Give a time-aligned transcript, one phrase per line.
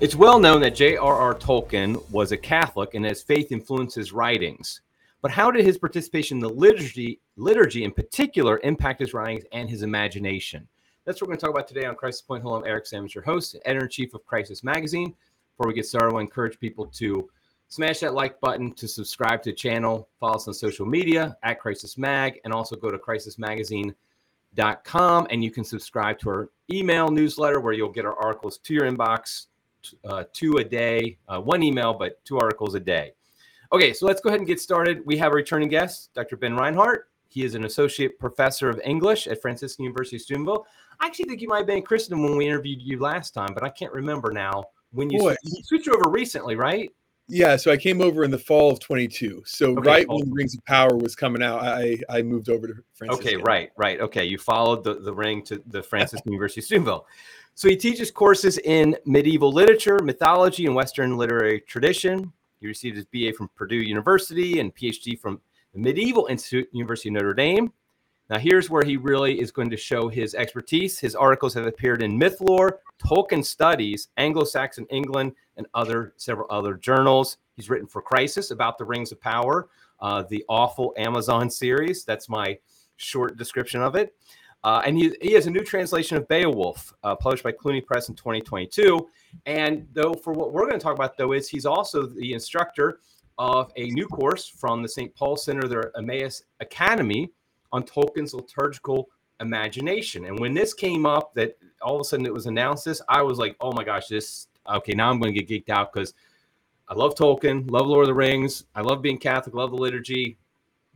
[0.00, 1.34] It's well known that J.R.R.
[1.34, 4.80] Tolkien was a Catholic and his faith influenced his writings.
[5.20, 9.68] But how did his participation in the liturgy, liturgy in particular, impact his writings and
[9.68, 10.66] his imagination?
[11.04, 12.42] That's what we're going to talk about today on Crisis Point.
[12.42, 15.14] Hello, I'm Eric Sammons, your host, editor in chief of Crisis Magazine.
[15.52, 17.28] Before we get started, I want to encourage people to
[17.68, 21.60] smash that like button, to subscribe to the channel, follow us on social media at
[21.60, 27.60] Crisis Mag, and also go to crisismagazine.com and you can subscribe to our email newsletter
[27.60, 29.48] where you'll get our articles to your inbox
[30.04, 33.12] uh, two a day, uh, one email, but two articles a day.
[33.72, 35.04] Okay, so let's go ahead and get started.
[35.06, 36.36] We have a returning guest, Dr.
[36.36, 37.04] Ben Reinhard.
[37.28, 40.66] He is an associate professor of English at Franciscan University of Steubenville.
[40.98, 43.62] I actually think you might have been Christendom when we interviewed you last time, but
[43.62, 45.36] I can't remember now when you, Boy.
[45.44, 46.90] you switched over recently, right?
[47.28, 49.44] Yeah, so I came over in the fall of 22.
[49.46, 52.74] So okay, right when Rings of Power was coming out, I I moved over to
[52.94, 53.28] Franciscan.
[53.28, 54.00] Okay, right, right.
[54.00, 57.06] Okay, you followed the, the ring to the Franciscan University of Steubenville.
[57.54, 62.32] So he teaches courses in medieval literature, mythology, and Western literary tradition.
[62.60, 65.40] He received his BA from Purdue University and PhD from
[65.74, 67.72] the Medieval Institute, University of Notre Dame.
[68.30, 71.00] Now, here's where he really is going to show his expertise.
[71.00, 77.38] His articles have appeared in Mythlore, Tolkien Studies, Anglo-Saxon England, and other several other journals.
[77.56, 82.04] He's written for Crisis about the Rings of Power, uh, the awful Amazon series.
[82.04, 82.56] That's my
[82.98, 84.14] short description of it.
[84.62, 88.08] Uh, and he, he has a new translation of Beowulf, uh, published by Cluny Press
[88.08, 89.08] in 2022.
[89.46, 93.00] And though, for what we're going to talk about, though, is he's also the instructor
[93.38, 95.14] of a new course from the St.
[95.14, 97.30] Paul Center, their Emmaus Academy,
[97.72, 99.08] on Tolkien's liturgical
[99.40, 100.26] imagination.
[100.26, 103.22] And when this came up, that all of a sudden it was announced this, I
[103.22, 106.12] was like, oh my gosh, this, okay, now I'm going to get geeked out because
[106.88, 110.36] I love Tolkien, love Lord of the Rings, I love being Catholic, love the liturgy.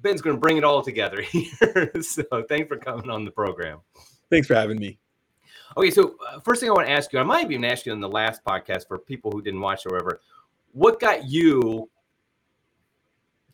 [0.04, 1.90] Ben's going to bring it all together here.
[2.00, 3.80] so thanks for coming on the program.
[4.30, 4.98] Thanks for having me.
[5.76, 7.92] Okay, so uh, first thing I want to ask you, I might even ask you
[7.92, 10.20] in the last podcast for people who didn't watch or whatever,
[10.72, 11.90] what got you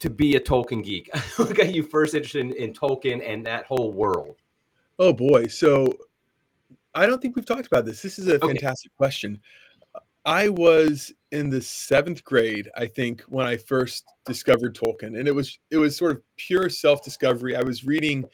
[0.00, 1.08] to be a Tolkien geek?
[1.36, 4.36] what got you first interested in, in Tolkien and that whole world?
[4.98, 5.97] Oh boy, so
[6.94, 8.03] I don't think we've talked about this.
[8.03, 8.48] This is a okay.
[8.48, 9.41] fantastic question.
[10.25, 15.34] I was in the seventh grade, I think, when I first discovered Tolkien, and it
[15.34, 17.56] was it was sort of pure self discovery.
[17.56, 18.25] I was reading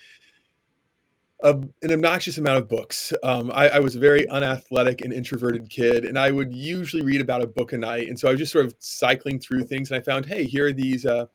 [1.43, 1.51] a,
[1.83, 3.13] an obnoxious amount of books.
[3.23, 7.21] Um, I, I, was a very unathletic and introverted kid, and I would usually read
[7.21, 8.09] about a book a night.
[8.09, 10.67] And so I was just sort of cycling through things, and I found, hey, here
[10.67, 11.27] are these uh,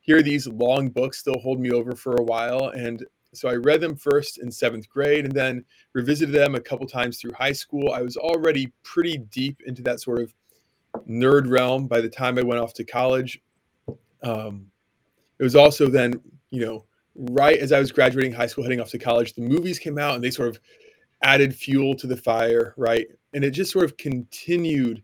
[0.00, 1.22] here are these long books.
[1.22, 3.04] They'll hold me over for a while, and
[3.34, 7.18] so I read them first in seventh grade and then revisited them a couple times
[7.18, 7.92] through high school.
[7.92, 10.34] I was already pretty deep into that sort of
[11.08, 13.40] nerd realm by the time I went off to college.
[14.22, 14.66] Um,
[15.38, 16.20] it was also then,
[16.50, 16.84] you know,
[17.14, 20.14] right as I was graduating high school, heading off to college, the movies came out
[20.14, 20.60] and they sort of
[21.22, 23.06] added fuel to the fire, right?
[23.32, 25.02] And it just sort of continued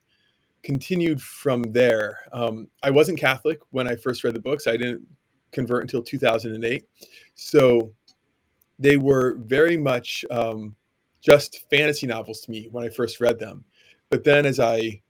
[0.65, 2.19] continued from there.
[2.33, 4.67] Um, I wasn't Catholic when I first read the books.
[4.67, 5.07] I didn't
[5.53, 6.85] convert until 2008.
[7.37, 7.93] So
[8.79, 10.75] they were very much um,
[11.21, 13.65] just fantasy novels to me when I first read them.
[14.11, 15.03] But then as I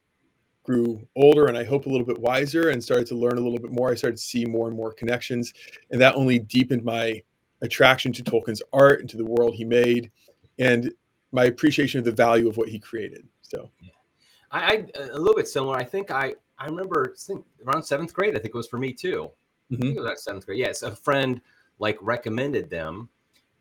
[0.65, 3.59] grew older and I hope a little bit wiser and started to learn a little
[3.59, 5.53] bit more, I started to see more and more connections.
[5.91, 7.23] And that only deepened my
[7.63, 10.11] attraction to Tolkien's art and to the world he made
[10.59, 10.93] and
[11.33, 13.27] my appreciation of the value of what he created.
[13.43, 13.91] So, yeah.
[14.51, 14.61] I,
[14.97, 15.77] I a little bit similar.
[15.77, 18.35] I think I I remember I think around seventh grade.
[18.35, 19.31] I think it was for me too.
[19.71, 19.83] Mm-hmm.
[19.83, 20.59] I think it was seventh grade.
[20.59, 21.41] Yes, a friend
[21.79, 23.09] like recommended them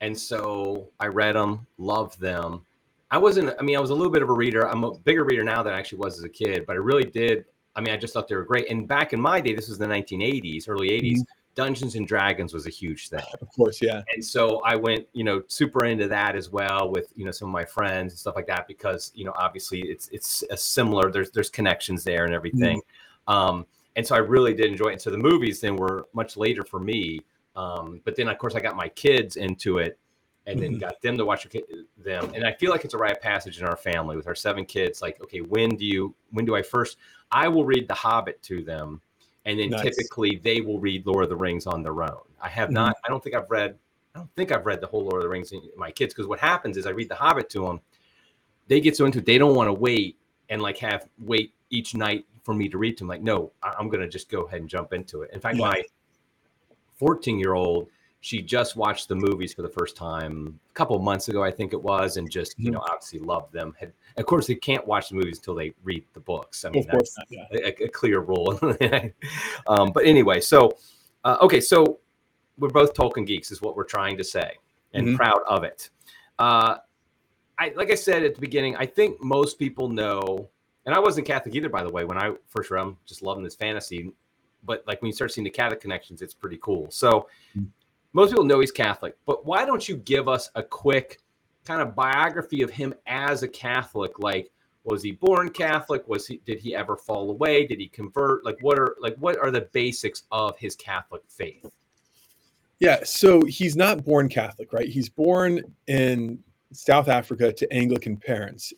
[0.02, 2.66] and so I read them, loved them.
[3.10, 4.68] I wasn't, I mean, I was a little bit of a reader.
[4.68, 7.06] I'm a bigger reader now than I actually was as a kid, but I really
[7.06, 7.46] did.
[7.76, 8.70] I mean, I just thought they were great.
[8.70, 11.14] And back in my day, this was the 1980s, early 80s.
[11.14, 11.22] Mm-hmm.
[11.56, 13.24] Dungeons and Dragons was a huge thing.
[13.42, 14.04] Of course, yeah.
[14.14, 17.48] And so I went, you know, super into that as well with, you know, some
[17.48, 21.12] of my friends and stuff like that because, you know, obviously it's it's a similar.
[21.12, 22.80] There's there's connections there and everything.
[23.28, 23.34] Mm-hmm.
[23.34, 23.66] Um,
[23.96, 24.94] and so I really did enjoy it.
[24.94, 27.22] And so the movies then were much later for me.
[27.58, 29.98] Um, but then, of course, I got my kids into it
[30.46, 30.80] and then mm-hmm.
[30.80, 31.46] got them to watch
[31.98, 32.32] them.
[32.34, 34.64] And I feel like it's a rite of passage in our family with our seven
[34.64, 35.02] kids.
[35.02, 36.98] Like, okay, when do you, when do I first,
[37.32, 39.02] I will read The Hobbit to them.
[39.46, 39.82] And then nice.
[39.82, 42.22] typically they will read Lord of the Rings on their own.
[42.42, 42.76] I have mm-hmm.
[42.76, 43.76] not, I don't think I've read,
[44.14, 46.14] I don't think I've read the whole Lord of the Rings in my kids.
[46.14, 47.82] Cause what happens is I read The Hobbit to them.
[48.68, 50.18] They get so into it, they don't want to wait
[50.50, 53.10] and like have wait each night for me to read to them.
[53.10, 55.32] Like, no, I'm going to just go ahead and jump into it.
[55.34, 55.66] In fact, yeah.
[55.66, 55.84] my
[56.98, 57.90] 14 year old,
[58.22, 61.74] she just watched the movies for the first time a couple months ago, I think
[61.74, 62.74] it was, and just you mm-hmm.
[62.74, 63.76] know obviously loved them.
[63.80, 66.66] Had, of course, they can't watch the movies until they read the books.
[66.66, 67.46] I mean, of that's not, yeah.
[67.54, 68.60] a, a, clear rule.
[69.68, 70.76] um, but anyway, so
[71.24, 72.00] uh, okay, so
[72.58, 74.56] we're both Tolkien geeks, is what we're trying to say,
[74.94, 75.16] and mm-hmm.
[75.16, 75.90] proud of it.
[76.40, 76.78] Uh,
[77.60, 80.50] I like I said at the beginning, I think most people know
[80.88, 82.06] and I wasn't Catholic either, by the way.
[82.06, 84.14] When I first read, I'm just loving this fantasy,
[84.64, 86.90] but like when you start seeing the Catholic connections, it's pretty cool.
[86.92, 87.66] So mm-hmm.
[88.14, 91.20] most people know he's Catholic, but why don't you give us a quick
[91.66, 94.20] kind of biography of him as a Catholic?
[94.20, 94.52] Like,
[94.84, 96.08] was he born Catholic?
[96.08, 97.68] Was he did he ever fall away?
[97.68, 98.46] Did he convert?
[98.46, 101.70] Like, what are like what are the basics of his Catholic faith?
[102.80, 104.88] Yeah, so he's not born Catholic, right?
[104.88, 106.40] He's born in
[106.72, 108.72] South Africa to Anglican parents.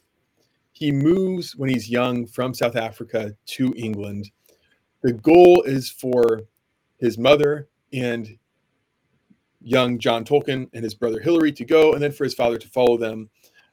[0.72, 4.32] He moves when he's young from South Africa to England.
[5.02, 6.42] The goal is for
[6.98, 8.38] his mother and
[9.62, 12.68] young John Tolkien and his brother Hilary to go, and then for his father to
[12.68, 13.30] follow them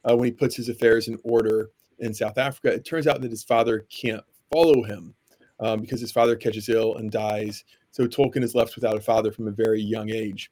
[0.09, 2.73] uh, when he puts his affairs in order in South Africa.
[2.73, 5.13] It turns out that his father can't follow him
[5.59, 7.63] um, because his father catches ill and dies.
[7.91, 10.51] So Tolkien is left without a father from a very young age.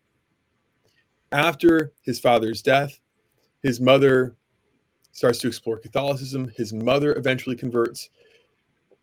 [1.31, 2.99] After his father's death,
[3.61, 4.35] his mother
[5.11, 6.51] starts to explore Catholicism.
[6.55, 8.09] His mother eventually converts.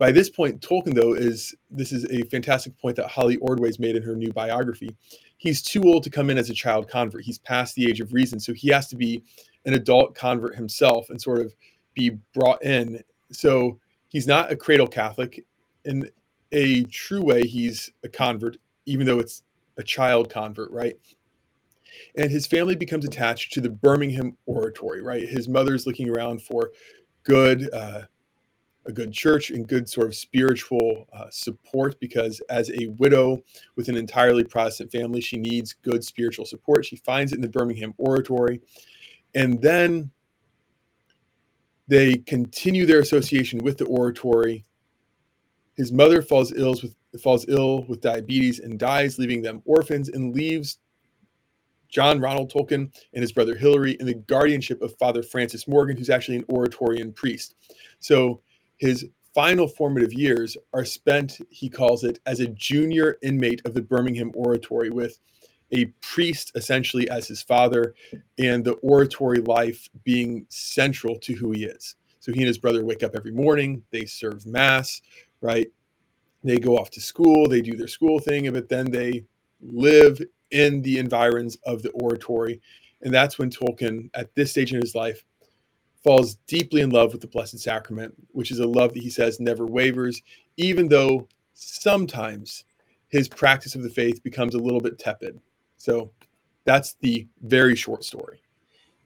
[0.02, 3.94] By this point, Tolkien, though, is this is a fantastic point that Holly Ordway's made
[3.94, 4.96] in her new biography.
[5.37, 7.22] He's too old to come in as a child convert.
[7.22, 8.40] He's past the age of reason.
[8.40, 9.22] So he has to be
[9.64, 11.54] an adult convert himself and sort of
[11.94, 13.00] be brought in.
[13.31, 13.78] So
[14.08, 15.46] he's not a cradle Catholic.
[15.84, 16.10] In
[16.50, 18.56] a true way, he's a convert,
[18.87, 19.44] even though it's
[19.76, 20.96] a child convert, right?
[22.16, 25.00] and his family becomes attached to the Birmingham Oratory.
[25.00, 26.72] Right, his mother's looking around for
[27.22, 28.02] good, uh,
[28.87, 33.40] a good church and good sort of spiritual uh, support because as a widow
[33.76, 36.84] with an entirely Protestant family, she needs good spiritual support.
[36.84, 38.61] She finds it in the Birmingham Oratory,
[39.34, 40.11] and then
[41.87, 44.64] they continue their association with the Oratory.
[45.76, 50.34] His mother falls ill with falls ill with diabetes and dies, leaving them orphans, and
[50.34, 50.79] leaves
[51.88, 56.08] John Ronald Tolkien and his brother Hilary in the guardianship of Father Francis Morgan, who's
[56.08, 57.55] actually an Oratorian priest.
[58.00, 58.40] So
[58.82, 63.81] his final formative years are spent, he calls it, as a junior inmate of the
[63.81, 65.20] Birmingham Oratory with
[65.70, 67.94] a priest essentially as his father
[68.40, 71.94] and the oratory life being central to who he is.
[72.19, 75.00] So he and his brother wake up every morning, they serve mass,
[75.40, 75.69] right?
[76.43, 79.25] They go off to school, they do their school thing, but then they
[79.61, 80.20] live
[80.50, 82.61] in the environs of the oratory.
[83.02, 85.25] And that's when Tolkien, at this stage in his life,
[86.04, 89.40] falls deeply in love with the Blessed Sacrament, which is a love that he says
[89.40, 90.22] never wavers,
[90.56, 92.64] even though sometimes
[93.08, 95.40] his practice of the faith becomes a little bit tepid.
[95.76, 96.10] So
[96.64, 98.43] that's the very short story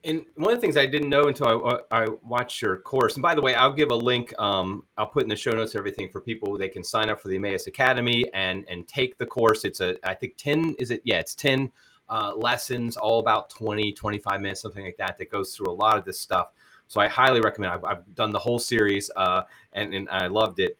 [0.07, 3.21] and one of the things I didn't know until I, I watched your course, and
[3.21, 4.33] by the way, I'll give a link.
[4.39, 6.57] Um, I'll put in the show notes everything for people.
[6.57, 9.65] They can sign up for the Emmaus Academy and and take the course.
[9.65, 11.01] It's a I think ten is it?
[11.03, 11.71] Yeah, it's ten
[12.09, 15.17] uh, lessons, all about 20, 25 minutes, something like that.
[15.17, 16.53] That goes through a lot of this stuff.
[16.87, 17.73] So I highly recommend.
[17.73, 19.43] I've, I've done the whole series, uh,
[19.73, 20.77] and and I loved it.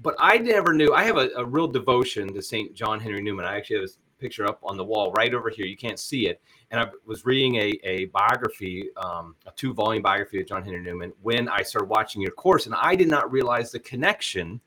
[0.00, 0.92] But I never knew.
[0.92, 3.46] I have a, a real devotion to Saint John Henry Newman.
[3.46, 5.66] I actually have a picture up on the wall right over here.
[5.66, 10.02] You can't see it and I was reading a, a biography, um, a two volume
[10.02, 13.30] biography of John Henry Newman when I started watching your course, and I did not
[13.30, 14.60] realize the connection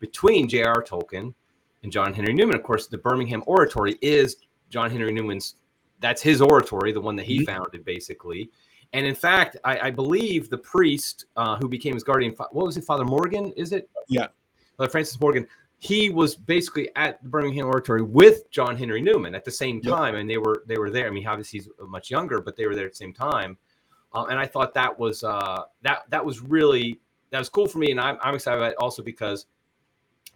[0.00, 0.82] between J.R.
[0.82, 1.32] Tolkien
[1.82, 2.56] and John Henry Newman.
[2.56, 4.36] Of course, the Birmingham Oratory is
[4.68, 5.56] John Henry Newman's.
[6.00, 7.54] That's his oratory, the one that he mm-hmm.
[7.54, 8.50] founded, basically.
[8.94, 12.76] And in fact, I, I believe the priest uh, who became his guardian, what was
[12.76, 13.52] it, Father Morgan?
[13.56, 13.90] Is it?
[14.08, 14.28] Yeah.
[14.76, 15.46] Father Francis Morgan
[15.84, 20.14] he was basically at the Birmingham Oratory with John Henry Newman at the same time,
[20.14, 21.06] and they were they were there.
[21.06, 23.58] I mean, obviously he's much younger, but they were there at the same time.
[24.14, 27.78] Um, and I thought that was uh, that that was really that was cool for
[27.78, 29.44] me, and I'm, I'm excited about it also because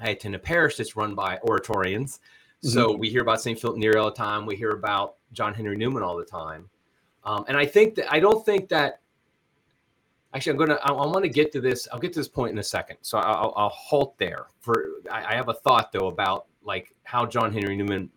[0.00, 2.18] I attend a parish that's run by Oratorians.
[2.62, 2.68] Mm-hmm.
[2.68, 3.58] So we hear about St.
[3.58, 4.44] Philip Neri all the time.
[4.44, 6.68] We hear about John Henry Newman all the time.
[7.24, 9.00] Um, and I think that I don't think that
[10.34, 12.52] actually i'm gonna i, I want to get to this i'll get to this point
[12.52, 12.98] in a second.
[13.02, 17.26] So i'll, I'll halt there for I, I, have a thought though about like how
[17.26, 18.10] john henry newman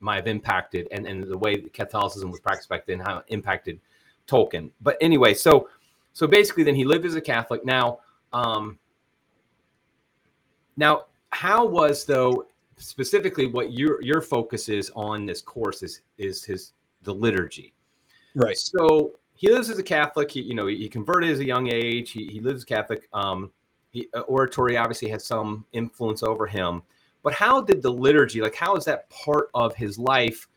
[0.00, 3.80] might have impacted and, and the way catholicism was practiced back then how it impacted
[4.26, 4.70] tolkien.
[4.80, 5.68] But anyway so
[6.12, 7.64] so basically then he lived as a catholic.
[7.64, 8.00] Now
[8.32, 8.78] um
[10.76, 12.46] now how was though
[12.76, 16.72] specifically what your your focus is on this course is is his
[17.02, 17.74] the liturgy
[18.38, 20.32] right so he lives as a Catholic.
[20.32, 22.10] He, you know, he converted as a young age.
[22.10, 23.08] He, he lives Catholic.
[23.12, 23.52] Um,
[23.90, 26.82] he, uh, oratory obviously has some influence over him.
[27.22, 30.48] But how did the liturgy, like, how is that part of his life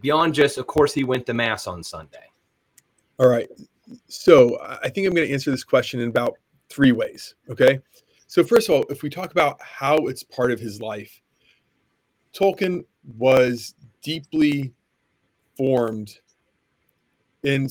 [0.00, 2.24] beyond just, of course, he went to Mass on Sunday?
[3.18, 3.50] All right.
[4.08, 6.38] So I think I'm going to answer this question in about
[6.70, 7.34] three ways.
[7.50, 7.80] Okay.
[8.28, 11.20] So, first of all, if we talk about how it's part of his life,
[12.32, 12.86] Tolkien
[13.18, 14.72] was deeply
[15.58, 16.18] formed
[17.42, 17.68] in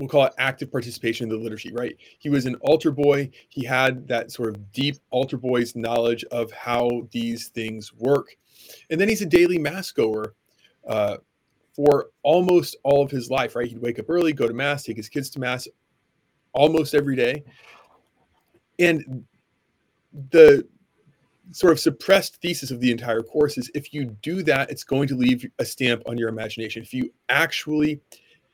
[0.00, 1.96] we'll call it active participation in the liturgy, right?
[2.18, 3.30] He was an altar boy.
[3.48, 8.36] He had that sort of deep altar boy's knowledge of how these things work.
[8.88, 10.34] And then he's a daily mass goer
[10.88, 11.18] uh,
[11.74, 13.68] for almost all of his life, right?
[13.68, 15.68] He'd wake up early, go to mass, take his kids to mass
[16.52, 17.44] almost every day.
[18.78, 19.24] And
[20.30, 20.66] the
[21.52, 25.08] sort of suppressed thesis of the entire course is if you do that, it's going
[25.08, 26.82] to leave a stamp on your imagination.
[26.82, 28.00] If you actually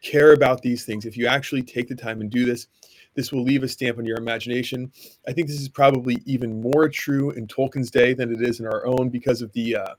[0.02, 2.68] care about these things, if you actually take the time and do this,
[3.14, 4.92] this will leave a stamp on your imagination.
[5.26, 8.66] I think this is probably even more true in Tolkien's day than it is in
[8.66, 9.94] our own because of the, uh,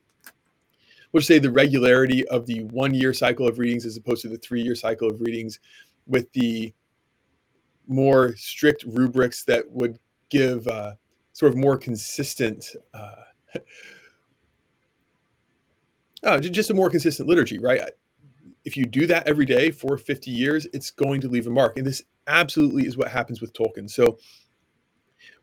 [1.12, 4.38] we'll say, the regularity of the one year cycle of readings as opposed to the
[4.38, 5.60] three year cycle of readings
[6.06, 6.74] with the
[7.88, 9.98] more strict rubrics that would
[10.30, 10.94] give uh,
[11.34, 12.76] sort of more consistent.
[12.94, 13.24] Uh,
[16.24, 17.82] oh, just a more consistent liturgy, right?
[18.68, 21.78] If you do that every day for 50 years, it's going to leave a mark.
[21.78, 23.90] And this absolutely is what happens with Tolkien.
[23.90, 24.18] So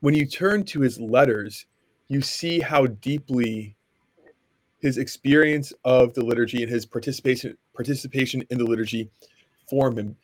[0.00, 1.64] when you turn to his letters,
[2.08, 3.78] you see how deeply
[4.76, 9.08] his experience of the liturgy and his participation participation in the liturgy
[9.70, 10.16] form him.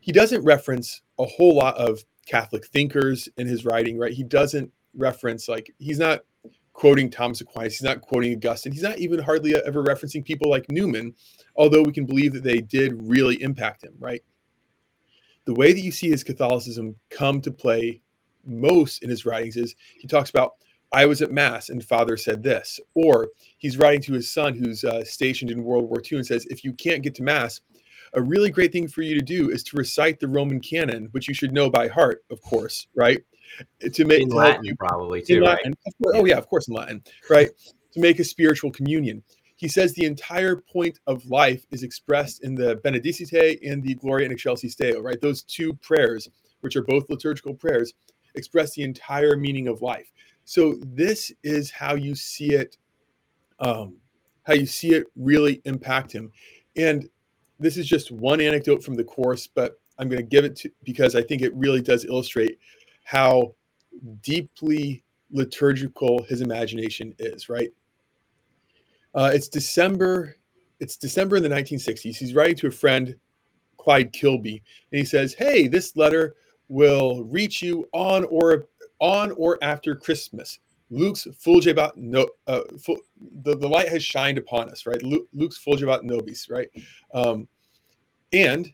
[0.00, 4.12] He doesn't reference a whole lot of Catholic thinkers in his writing, right?
[4.12, 6.22] He doesn't reference like he's not
[6.78, 10.70] quoting Thomas Aquinas, he's not quoting Augustine, he's not even hardly ever referencing people like
[10.70, 11.12] Newman,
[11.56, 14.22] although we can believe that they did really impact him, right?
[15.44, 18.00] The way that you see his Catholicism come to play
[18.46, 20.52] most in his writings is he talks about
[20.92, 24.84] I was at mass and father said this, or he's writing to his son who's
[24.84, 27.60] uh, stationed in World War II and says, if you can't get to mass,
[28.12, 31.26] a really great thing for you to do is to recite the Roman canon, which
[31.26, 33.20] you should know by heart, of course, right?
[33.92, 35.58] To make in Latin, you, probably too, right?
[36.02, 37.50] Course, oh yeah, of course in Latin, right?
[37.92, 39.22] to make a spiritual communion.
[39.56, 44.26] He says the entire point of life is expressed in the Benedicite and the Gloria
[44.26, 45.20] in Excelsis Deo, right?
[45.20, 46.28] Those two prayers,
[46.60, 47.94] which are both liturgical prayers,
[48.36, 50.12] express the entire meaning of life.
[50.44, 52.76] So this is how you see it,
[53.58, 53.96] um,
[54.44, 56.30] how you see it really impact him.
[56.76, 57.08] And
[57.58, 60.70] this is just one anecdote from the course, but I'm going to give it to
[60.84, 62.58] because I think it really does illustrate
[63.08, 63.54] how
[64.22, 67.48] deeply liturgical his imagination is.
[67.48, 67.70] Right?
[69.14, 70.36] Uh, it's December.
[70.78, 72.16] It's December in the 1960s.
[72.16, 73.16] He's writing to a friend,
[73.78, 74.62] Clyde Kilby,
[74.92, 76.36] and he says, "Hey, this letter
[76.68, 78.68] will reach you on or
[79.00, 80.58] on or after Christmas.
[80.90, 82.60] Lux fulgebat no, uh,
[83.42, 85.02] the, the light has shined upon us, right?
[85.02, 86.68] Lux, Lux fulgebat nobis, right?
[87.14, 87.48] Um,
[88.34, 88.70] and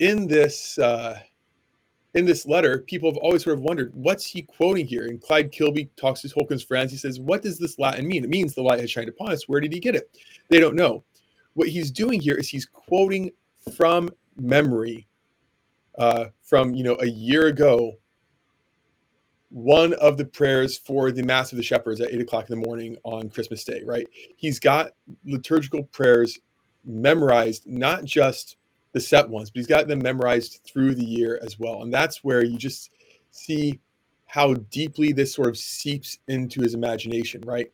[0.00, 1.20] in this uh,
[2.16, 5.04] in this letter, people have always sort of wondered what's he quoting here.
[5.04, 6.90] And Clyde Kilby talks to Tolkien's friends.
[6.90, 8.24] He says, "What does this Latin mean?
[8.24, 9.46] It means the light has shined upon us.
[9.46, 10.10] Where did he get it?
[10.48, 11.04] They don't know.
[11.52, 13.30] What he's doing here is he's quoting
[13.76, 15.06] from memory
[15.98, 17.92] uh, from you know a year ago
[19.50, 22.66] one of the prayers for the Mass of the Shepherds at eight o'clock in the
[22.66, 24.06] morning on Christmas Day, right?
[24.36, 24.92] He's got
[25.24, 26.38] liturgical prayers
[26.84, 28.56] memorized, not just
[28.96, 31.82] the set ones, but he's got them memorized through the year as well.
[31.82, 32.90] And that's where you just
[33.30, 33.78] see
[34.24, 37.70] how deeply this sort of seeps into his imagination, right?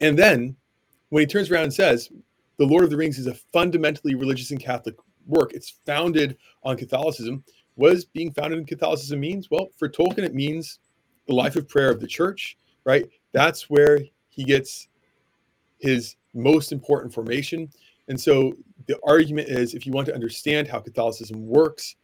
[0.00, 0.56] And then
[1.08, 2.10] when he turns around and says,
[2.58, 4.96] The Lord of the Rings is a fundamentally religious and Catholic
[5.26, 7.42] work, it's founded on Catholicism
[7.76, 9.50] what does being founded in Catholicism means?
[9.50, 10.78] Well, for Tolkien, it means
[11.26, 13.08] the life of prayer of the church, right?
[13.32, 14.88] That's where he gets
[15.78, 17.68] his most important formation.
[18.08, 18.52] And so
[18.86, 21.96] the argument is if you want to understand how Catholicism works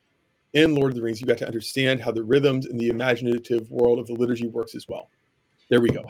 [0.53, 3.71] in Lord of the Rings, you've got to understand how the rhythms and the imaginative
[3.71, 5.11] world of the liturgy works as well.
[5.69, 6.05] There we go.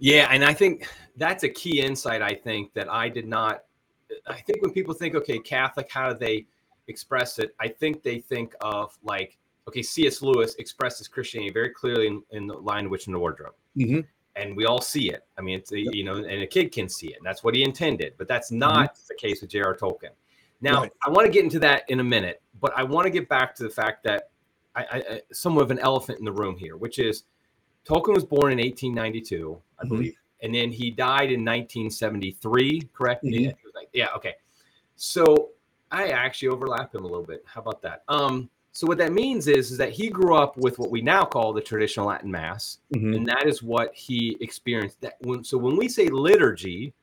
[0.00, 3.64] Yeah, and I think that's a key insight I think that I did not
[4.26, 6.46] I think when people think okay, Catholic, how do they
[6.88, 10.22] express it, I think they think of like, okay, C.S.
[10.22, 13.54] Lewis expresses Christianity very clearly in, in the Lion, Witch, and the Wardrobe.
[13.76, 14.00] Mm-hmm.
[14.38, 15.26] And we all see it.
[15.36, 15.92] I mean, it's yep.
[15.92, 17.16] you know, and a kid can see it.
[17.16, 18.14] And that's what he intended.
[18.16, 18.60] But that's mm-hmm.
[18.60, 19.04] not mm-hmm.
[19.08, 19.76] the case with J.R.
[19.76, 20.10] Tolkien.
[20.60, 20.92] Now, right.
[21.04, 23.54] I want to get into that in a minute, but I want to get back
[23.56, 24.30] to the fact that
[24.74, 27.24] I, I, somewhat of an elephant in the room here, which is
[27.84, 29.88] Tolkien was born in 1892, I mm-hmm.
[29.88, 32.88] believe, and then he died in 1973.
[32.92, 33.24] Correct?
[33.24, 33.44] Mm-hmm.
[33.44, 33.52] Yeah,
[33.92, 34.08] yeah.
[34.16, 34.34] Okay.
[34.96, 35.50] So
[35.90, 37.44] I actually overlap him a little bit.
[37.46, 38.02] How about that?
[38.08, 41.24] Um, so what that means is, is that he grew up with what we now
[41.24, 43.12] call the traditional Latin Mass, mm-hmm.
[43.12, 45.00] and that is what he experienced.
[45.00, 46.94] That when so when we say liturgy,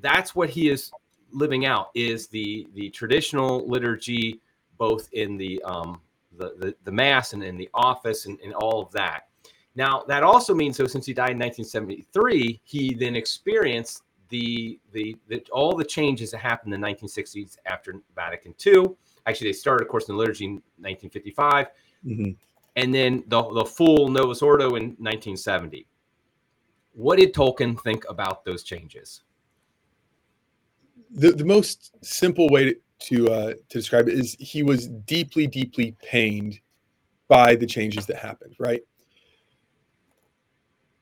[0.00, 0.90] that's what he is
[1.30, 4.40] living out is the the traditional liturgy,
[4.76, 6.00] both in the um
[6.36, 9.28] the the, the mass and in the office and, and all of that.
[9.76, 15.16] Now that also means so since he died in 1973, he then experienced the, the,
[15.28, 18.96] the all the changes that happened in the 1960s after Vatican II.
[19.30, 21.66] Actually, they started a course in liturgy in 1955,
[22.04, 22.30] mm-hmm.
[22.76, 25.86] and then the, the full Novus Ordo in 1970.
[26.92, 29.22] What did Tolkien think about those changes?
[31.12, 35.46] The, the most simple way to to, uh, to describe it is he was deeply,
[35.46, 36.60] deeply pained
[37.28, 38.54] by the changes that happened.
[38.58, 38.82] Right.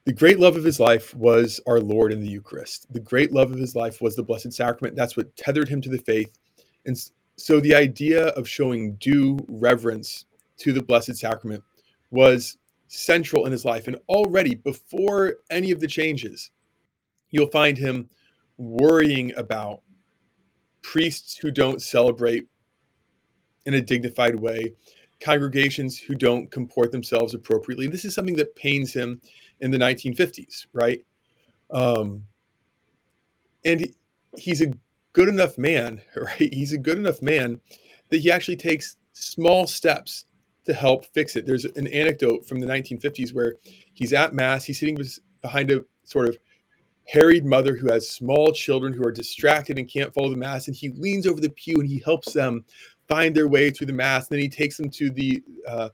[0.04, 2.90] The great love of his life was our Lord in the Eucharist.
[2.92, 4.96] The great love of his life was the Blessed Sacrament.
[4.96, 6.38] That's what tethered him to the faith.
[6.86, 6.96] And
[7.38, 10.26] so the idea of showing due reverence
[10.58, 11.62] to the Blessed Sacrament
[12.10, 13.86] was central in his life.
[13.86, 16.50] And already before any of the changes,
[17.30, 18.08] you'll find him
[18.56, 19.82] worrying about
[20.82, 22.48] priests who don't celebrate
[23.66, 24.72] in a dignified way,
[25.20, 27.86] congregations who don't comport themselves appropriately.
[27.86, 29.20] This is something that pains him
[29.60, 31.04] in the 1950s, right?
[31.70, 32.24] Um,
[33.64, 33.92] and
[34.36, 34.72] he's a
[35.12, 36.52] good enough man, right?
[36.52, 37.60] He's a good enough man
[38.10, 40.24] that he actually takes small steps
[40.64, 41.46] to help fix it.
[41.46, 43.54] There's an anecdote from the 1950s where
[43.94, 44.98] he's at mass, he's sitting
[45.40, 46.38] behind a sort of
[47.06, 50.76] harried mother who has small children who are distracted and can't follow the mass, and
[50.76, 52.64] he leans over the pew and he helps them
[53.08, 54.28] find their way through the mass.
[54.28, 55.88] And then he takes them to the uh,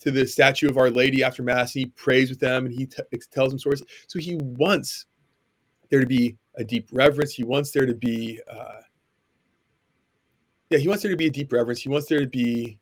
[0.00, 1.74] to the statue of Our Lady after mass.
[1.74, 3.82] And he prays with them and he t- tells them stories.
[4.06, 5.06] So he wants
[5.90, 7.32] there to be a deep reverence.
[7.32, 8.80] He wants there to be, uh,
[10.70, 11.80] yeah, he wants there to be a deep reverence.
[11.80, 12.78] He wants there to be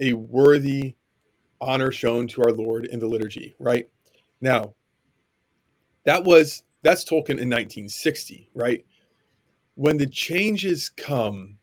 [0.00, 0.94] a worthy
[1.60, 3.88] honor shown to our Lord in the liturgy, right?
[4.40, 4.74] Now,
[6.04, 8.84] that was that's Tolkien in 1960, right?
[9.74, 11.58] When the changes come,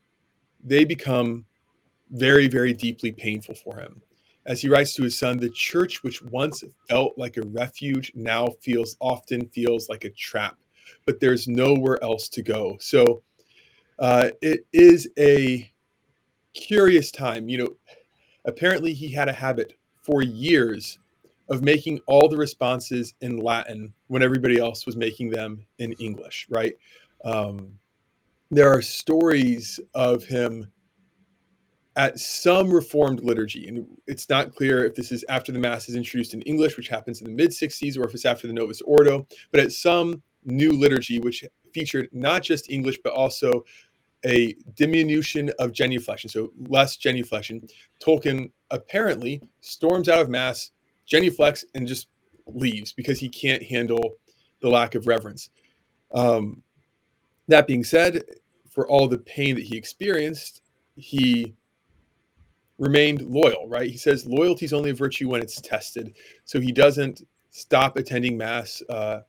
[0.63, 1.45] they become
[2.11, 4.01] very, very deeply painful for him.
[4.47, 8.47] As he writes to his son, the church, which once felt like a refuge, now
[8.61, 10.57] feels often feels like a trap
[11.05, 12.77] but there's nowhere else to go.
[12.79, 13.23] So
[13.99, 15.71] uh, it is a
[16.53, 17.49] curious time.
[17.49, 17.75] You know,
[18.45, 20.99] apparently he had a habit for years
[21.49, 26.45] of making all the responses in Latin when everybody else was making them in English,
[26.49, 26.73] right?
[27.23, 27.71] Um,
[28.51, 30.71] there are stories of him
[31.97, 35.95] at some reformed liturgy, and it's not clear if this is after the Mass is
[35.95, 38.81] introduced in English, which happens in the mid 60s, or if it's after the Novus
[38.81, 43.65] Ordo, but at some new liturgy, which featured not just English, but also
[44.25, 47.67] a diminution of genuflection, so less genuflection.
[47.99, 50.71] Tolkien apparently storms out of Mass,
[51.11, 52.09] genuflects, and just
[52.45, 54.17] leaves because he can't handle
[54.61, 55.49] the lack of reverence.
[56.13, 56.61] Um,
[57.47, 58.23] that being said,
[58.69, 60.61] for all the pain that he experienced,
[60.95, 61.55] he
[62.77, 63.89] remained loyal, right?
[63.89, 66.15] He says loyalty is only a virtue when it's tested.
[66.45, 68.81] So he doesn't stop attending Mass.
[68.89, 69.21] Uh,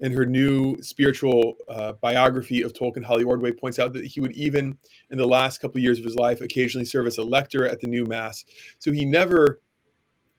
[0.00, 4.32] in her new spiritual uh, biography of Tolkien, Holly Ordway points out that he would
[4.32, 4.78] even,
[5.10, 7.80] in the last couple of years of his life, occasionally serve as a lector at
[7.80, 8.44] the new mass.
[8.78, 9.60] So he never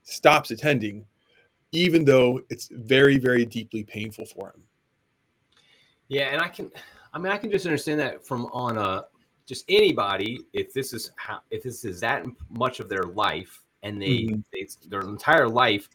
[0.04, 1.06] stops attending,
[1.72, 4.64] even though it's very, very deeply painful for him.
[6.08, 6.72] Yeah, and I can,
[7.14, 9.04] I mean, I can just understand that from on a
[9.50, 14.00] just anybody if this is how if this is that much of their life and
[14.00, 14.40] they, mm-hmm.
[14.54, 15.90] they their entire life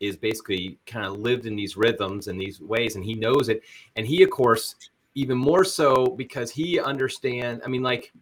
[0.00, 3.60] is basically kind of lived in these rhythms and these ways and he knows it
[3.96, 4.76] and he of course
[5.14, 8.12] even more so because he understand i mean like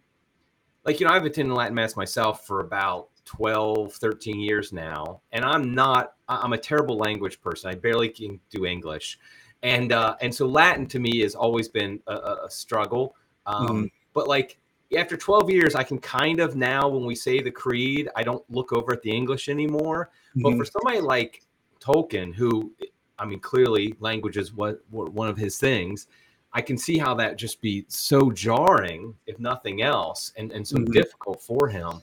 [0.83, 5.45] like you know i've attended latin mass myself for about 12 13 years now and
[5.45, 9.17] i'm not i'm a terrible language person i barely can do english
[9.63, 13.85] and uh and so latin to me has always been a, a struggle um mm-hmm.
[14.13, 14.57] but like
[14.97, 18.43] after 12 years i can kind of now when we say the creed i don't
[18.49, 20.43] look over at the english anymore mm-hmm.
[20.43, 21.41] but for somebody like
[21.85, 22.73] Tolkien, who
[23.17, 26.07] I mean, clearly language is what, what one of his things.
[26.53, 30.77] I can see how that just be so jarring, if nothing else, and, and so
[30.77, 30.91] mm-hmm.
[30.91, 32.01] difficult for him.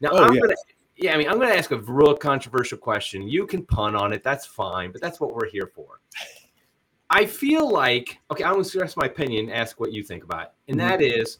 [0.00, 0.40] Now, oh, I'm yeah.
[0.40, 0.54] gonna,
[0.96, 3.28] yeah, I mean, I'm gonna ask a real controversial question.
[3.28, 6.00] You can pun on it, that's fine, but that's what we're here for.
[7.10, 10.52] I feel like, okay, I'm gonna express my opinion, ask what you think about it,
[10.68, 10.88] and mm-hmm.
[10.88, 11.38] that is,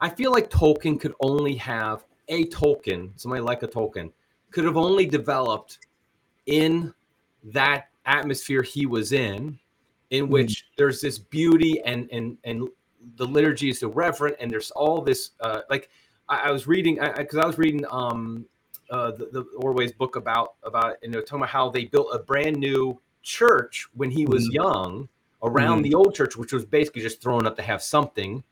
[0.00, 4.12] I feel like Tolkien could only have a Tolkien, somebody like a Tolkien,
[4.50, 5.78] could have only developed
[6.46, 6.92] in
[7.44, 9.58] that atmosphere he was in,
[10.10, 10.32] in mm-hmm.
[10.32, 12.68] which there's this beauty and and and
[13.16, 15.88] the liturgy is so reverent, and there's all this uh, like
[16.28, 18.46] I, I was reading because I, I, was reading um
[18.90, 22.56] uh, the, the Ordway's book about about you know talking how they built a brand
[22.56, 24.54] new church when he was mm-hmm.
[24.54, 25.08] young
[25.42, 25.90] around mm-hmm.
[25.90, 28.42] the old church, which was basically just thrown up to have something.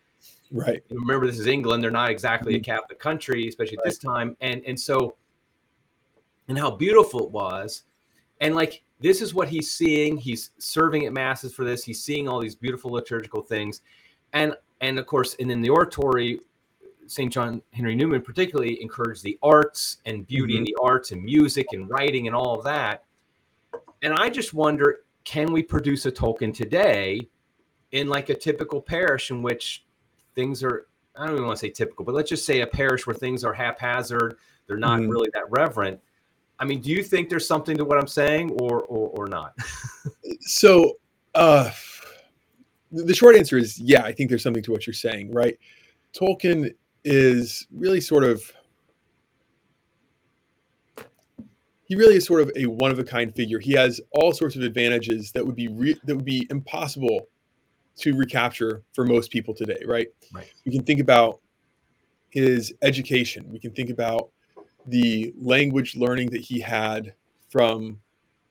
[0.50, 0.82] Right.
[0.90, 2.60] remember, this is England; they're not exactly mm-hmm.
[2.60, 5.16] a Catholic country, especially at this time, and and so
[6.48, 7.84] and how beautiful it was.
[8.40, 10.16] And like this is what he's seeing.
[10.16, 11.84] He's serving at masses for this.
[11.84, 13.82] He's seeing all these beautiful liturgical things.
[14.32, 16.40] And and of course, and in the oratory,
[17.06, 17.32] St.
[17.32, 20.58] John Henry Newman particularly encouraged the arts and beauty mm-hmm.
[20.58, 23.04] in the arts and music and writing and all of that.
[24.02, 27.28] And I just wonder, can we produce a Tolkien today
[27.92, 29.84] in like a typical parish in which
[30.38, 33.04] things are I don't even want to say typical, but let's just say a parish
[33.04, 34.36] where things are haphazard,
[34.68, 35.10] they're not mm.
[35.10, 36.00] really that reverent.
[36.60, 39.54] I mean, do you think there's something to what I'm saying or or, or not?
[40.40, 40.96] so
[41.34, 41.70] uh
[42.92, 45.58] the short answer is yeah, I think there's something to what you're saying, right?
[46.14, 46.72] Tolkien
[47.04, 48.40] is really sort of
[51.84, 53.58] he really is sort of a one of a kind figure.
[53.58, 57.26] He has all sorts of advantages that would be re- that would be impossible
[57.98, 60.08] to recapture for most people today, right?
[60.32, 60.52] Right.
[60.64, 61.40] We can think about
[62.30, 63.46] his education.
[63.50, 64.30] We can think about
[64.86, 67.14] the language learning that he had
[67.50, 67.98] from,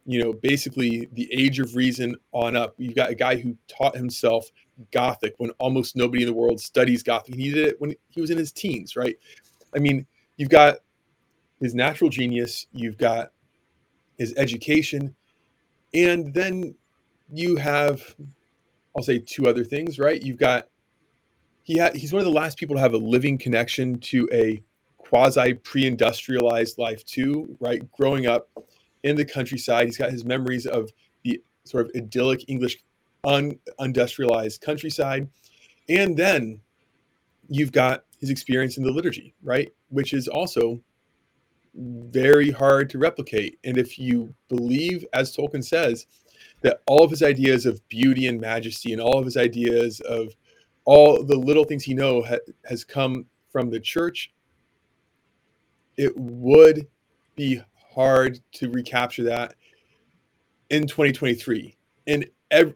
[0.06, 2.76] you know, basically the age of reason on up.
[2.78, 4.50] You've got a guy who taught himself
[4.92, 7.36] Gothic when almost nobody in the world studies Gothic.
[7.36, 9.18] He did it when he was in his teens, right?
[9.76, 10.06] I mean,
[10.38, 10.78] you've got
[11.62, 13.32] his natural genius, you've got
[14.18, 15.16] his education,
[15.94, 16.76] and then
[17.32, 18.16] you have
[18.98, 20.22] I'll say two other things, right?
[20.22, 20.68] You've got
[21.62, 24.64] he had he's one of the last people to have a living connection to a
[24.98, 27.90] quasi pre-industrialized life too, right?
[27.92, 28.50] Growing up
[29.04, 30.92] in the countryside, he's got his memories of
[31.24, 32.78] the sort of idyllic English
[33.24, 35.30] un, industrialized countryside,
[35.90, 36.60] and then
[37.50, 39.72] you've got his experience in the liturgy, right?
[39.90, 40.82] Which is also
[41.76, 43.60] very hard to replicate.
[43.64, 46.08] And if you believe, as Tolkien says,
[46.62, 50.34] that all of his ideas of beauty and majesty and all of his ideas of
[50.86, 54.32] all the little things he know ha- has come from the church
[55.98, 56.88] it would
[57.36, 57.62] be
[57.94, 59.56] hard to recapture that
[60.70, 61.76] in 2023
[62.08, 62.76] and ev-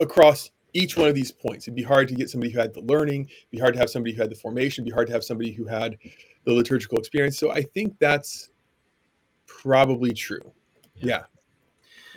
[0.00, 2.80] across each one of these points it'd be hard to get somebody who had the
[2.82, 5.12] learning it'd be hard to have somebody who had the formation it'd be hard to
[5.12, 5.96] have somebody who had
[6.44, 7.38] the liturgical experience.
[7.38, 8.50] So i think that's
[9.46, 10.52] probably true.
[10.94, 11.24] Yeah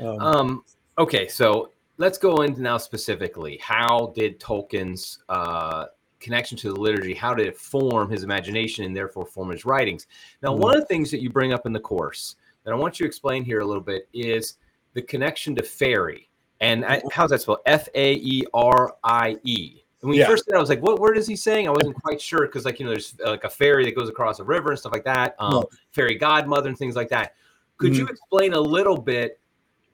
[0.02, 0.66] um, um,
[0.98, 3.58] okay, so let's go into now specifically.
[3.62, 5.86] How did Tolkien's uh,
[6.20, 7.14] connection to the liturgy?
[7.14, 10.08] How did it form his imagination and therefore form his writings?
[10.42, 10.62] Now, mm-hmm.
[10.62, 13.06] one of the things that you bring up in the course that I want you
[13.06, 14.58] to explain here a little bit is
[14.94, 16.30] the connection to Faerie.
[16.60, 17.60] And I, how's that spelled?
[17.66, 19.82] F A E R I E.
[20.02, 20.26] And when yeah.
[20.26, 22.42] you first said, I was like, "What word is he saying?" I wasn't quite sure
[22.42, 24.94] because, like, you know, there's like a ferry that goes across a river and stuff
[24.94, 25.70] like that, um, no.
[25.92, 27.34] fairy godmother and things like that.
[27.78, 28.02] Could mm-hmm.
[28.02, 29.40] you explain a little bit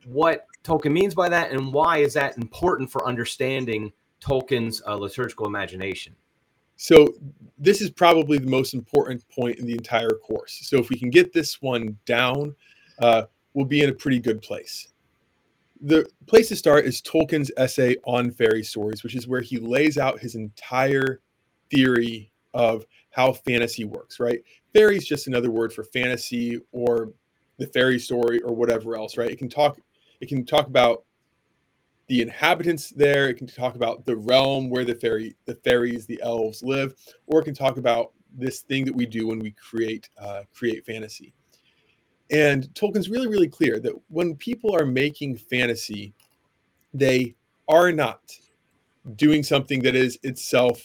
[0.07, 3.91] what Tolkien means by that and why is that important for understanding
[4.21, 6.15] Tolkien's uh, liturgical imagination?
[6.77, 7.13] So,
[7.57, 10.59] this is probably the most important point in the entire course.
[10.61, 12.55] So, if we can get this one down,
[12.99, 14.93] uh, we'll be in a pretty good place.
[15.81, 19.97] The place to start is Tolkien's essay on fairy stories, which is where he lays
[19.97, 21.21] out his entire
[21.71, 24.41] theory of how fantasy works, right?
[24.73, 27.11] Faerie is just another word for fantasy or
[27.57, 29.31] the fairy story or whatever else, right?
[29.31, 29.79] It can talk
[30.19, 31.03] it can talk about
[32.07, 33.29] the inhabitants there.
[33.29, 36.95] It can talk about the realm where the fairy, the fairies, the elves live,
[37.27, 40.85] or it can talk about this thing that we do when we create uh, create
[40.85, 41.33] fantasy.
[42.29, 46.13] And Tolkien's really, really clear that when people are making fantasy,
[46.93, 47.35] they
[47.69, 48.19] are not
[49.15, 50.81] doing something that is itself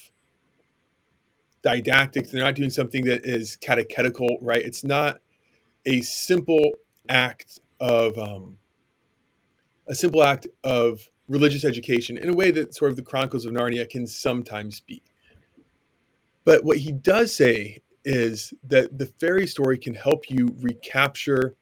[1.62, 2.30] didactic.
[2.30, 4.62] They're not doing something that is catechetical, right?
[4.62, 5.18] It's not
[5.86, 6.72] a simple
[7.08, 8.56] act of um,
[9.88, 13.52] a simple act of religious education in a way that sort of the Chronicles of
[13.52, 15.02] Narnia can sometimes be.
[16.44, 21.54] But what he does say is that the fairy story can help you recapture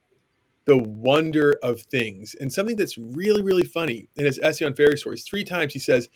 [0.65, 2.35] the wonder of things.
[2.41, 5.79] And something that's really, really funny in his essay on fairy stories, three times he
[5.79, 6.09] says,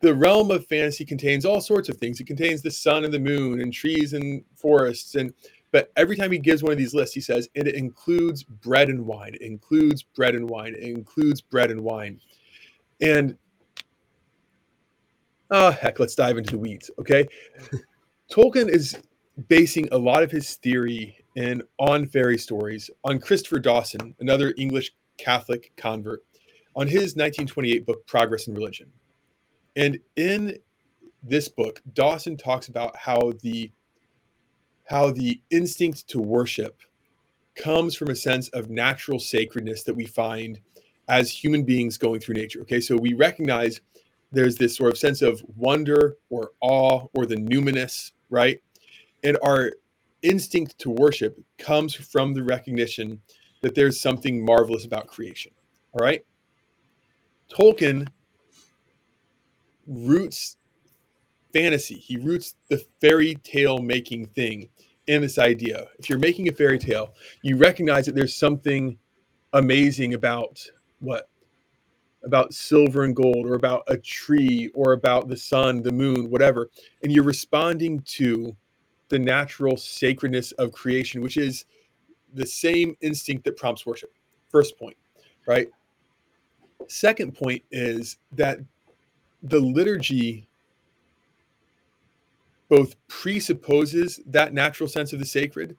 [0.00, 2.20] the realm of fantasy contains all sorts of things.
[2.20, 5.32] It contains the sun and the moon and trees and forests and
[5.72, 8.90] but every time he gives one of these lists, he says, and it includes bread
[8.90, 12.20] and wine, it includes bread and wine, it includes bread and wine.
[13.00, 13.36] And
[15.50, 16.90] oh, heck, let's dive into the weeds.
[16.98, 17.26] Okay.
[18.30, 18.96] Tolkien is
[19.48, 24.92] basing a lot of his theory in on fairy stories on Christopher Dawson, another English
[25.16, 26.22] Catholic convert,
[26.76, 28.90] on his 1928 book, Progress and Religion.
[29.76, 30.58] And in
[31.22, 33.70] this book, Dawson talks about how the
[34.84, 36.80] how the instinct to worship
[37.54, 40.60] comes from a sense of natural sacredness that we find
[41.08, 42.60] as human beings going through nature.
[42.60, 43.80] Okay, so we recognize
[44.30, 48.60] there's this sort of sense of wonder or awe or the numinous, right?
[49.22, 49.72] And our
[50.22, 53.20] instinct to worship comes from the recognition
[53.60, 55.52] that there's something marvelous about creation.
[55.92, 56.24] All right.
[57.52, 58.08] Tolkien
[59.86, 60.56] roots
[61.52, 61.96] fantasy.
[61.96, 64.68] He roots the fairy tale making thing
[65.06, 65.86] in this idea.
[65.98, 68.98] If you're making a fairy tale, you recognize that there's something
[69.52, 70.64] amazing about
[71.00, 71.28] what
[72.24, 76.70] about silver and gold or about a tree or about the sun, the moon, whatever.
[77.02, 78.56] And you're responding to
[79.08, 81.64] the natural sacredness of creation, which is
[82.34, 84.12] the same instinct that prompts worship.
[84.48, 84.96] First point,
[85.46, 85.68] right?
[86.88, 88.60] Second point is that
[89.42, 90.48] the liturgy
[92.72, 95.76] both presupposes that natural sense of the sacred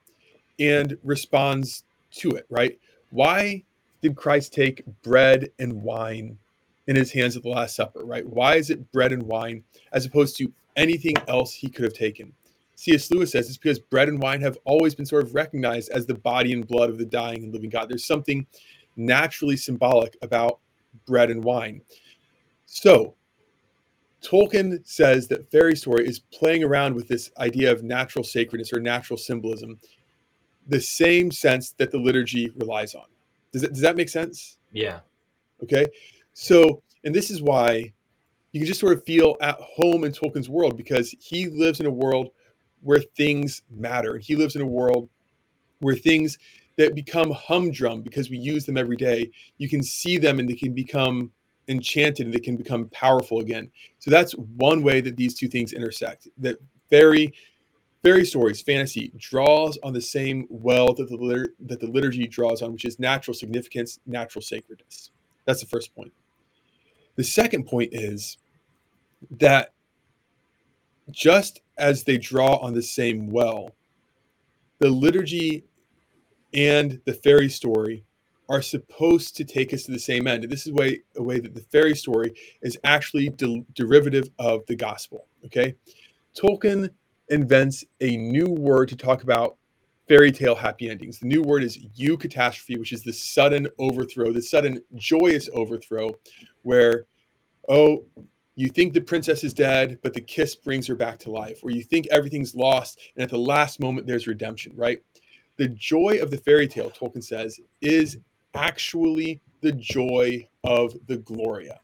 [0.60, 2.78] and responds to it, right?
[3.10, 3.64] Why
[4.04, 6.38] did Christ take bread and wine
[6.86, 8.24] in his hands at the Last Supper, right?
[8.24, 12.32] Why is it bread and wine as opposed to anything else he could have taken?
[12.76, 13.10] C.S.
[13.10, 16.14] Lewis says it's because bread and wine have always been sort of recognized as the
[16.14, 17.90] body and blood of the dying and living God.
[17.90, 18.46] There's something
[18.98, 20.60] naturally symbolic about
[21.08, 21.82] bread and wine.
[22.68, 23.16] So,
[24.24, 28.80] Tolkien says that fairy story is playing around with this idea of natural sacredness or
[28.80, 29.80] natural symbolism,
[30.68, 33.06] the same sense that the liturgy relies on.
[33.52, 34.58] Does that, does that make sense?
[34.72, 35.00] Yeah.
[35.62, 35.86] Okay.
[36.34, 37.92] So, and this is why
[38.54, 41.86] you can just sort of feel at home in Tolkien's world because he lives in
[41.86, 42.30] a world
[42.82, 44.18] where things matter.
[44.18, 45.10] He lives in a world
[45.80, 46.38] where things
[46.78, 50.56] that become humdrum because we use them every day, you can see them and they
[50.56, 51.32] can become
[51.67, 53.71] enchanted and they can become powerful again.
[53.99, 56.28] So that's one way that these two things intersect.
[56.38, 56.58] That
[56.89, 57.34] fairy
[58.04, 62.62] fairy stories, fantasy draws on the same well that the liter- that the liturgy draws
[62.62, 65.12] on, which is natural significance, natural sacredness.
[65.45, 66.12] That's the first point.
[67.15, 68.38] The second point is
[69.32, 69.73] that
[71.12, 73.71] just as they draw on the same well,
[74.80, 75.63] the liturgy
[76.54, 78.04] and the fairy story
[78.50, 80.44] are supposed to take us to the same end.
[80.44, 84.66] And this is way, a way that the fairy story is actually de- derivative of
[84.68, 85.28] the gospel.
[85.46, 85.76] Okay.
[86.36, 86.90] Tolkien
[87.30, 89.58] invents a new word to talk about
[90.08, 91.20] fairy tale happy endings.
[91.20, 96.12] The new word is eucatastrophe, which is the sudden overthrow, the sudden joyous overthrow,
[96.64, 97.06] where,
[97.70, 98.04] oh,
[98.56, 101.72] you think the princess is dead, but the kiss brings her back to life, or
[101.72, 105.02] you think everything's lost, and at the last moment there's redemption, right?
[105.58, 108.18] The joy of the fairy tale, Tolkien says, is
[108.54, 111.80] actually the joy of the Gloria.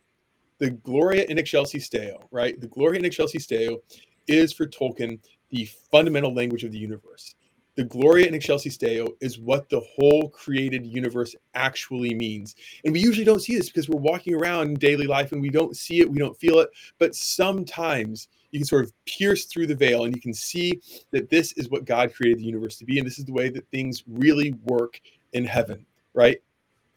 [0.60, 2.60] The Gloria in Excelsis Deo, right?
[2.60, 3.80] The Gloria in Excelsis Deo
[4.28, 7.36] is for Tolkien the fundamental language of the universe.
[7.76, 12.56] The Gloria in Excelsis Deo is what the whole created universe actually means.
[12.84, 15.50] And we usually don't see this because we're walking around in daily life and we
[15.50, 16.70] don't see it, we don't feel it.
[16.98, 21.30] But sometimes you can sort of pierce through the veil and you can see that
[21.30, 22.98] this is what God created the universe to be.
[22.98, 25.00] And this is the way that things really work
[25.34, 26.40] in heaven, right?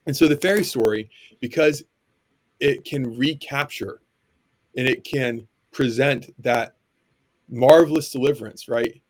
[0.07, 1.11] And so the fairy story,
[1.41, 1.85] because
[2.61, 4.01] it can recapture
[4.77, 6.77] and it can present that
[7.49, 9.01] marvelous deliverance, right?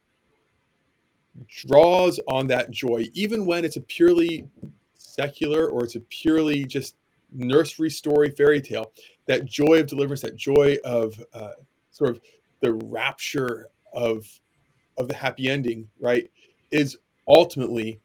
[1.49, 4.47] Draws on that joy, even when it's a purely
[4.95, 6.97] secular or it's a purely just
[7.33, 8.93] nursery story fairy tale.
[9.27, 11.53] That joy of deliverance, that joy of uh,
[11.91, 12.21] sort of
[12.61, 14.27] the rapture of
[14.99, 16.31] of the happy ending, right,
[16.71, 17.99] is ultimately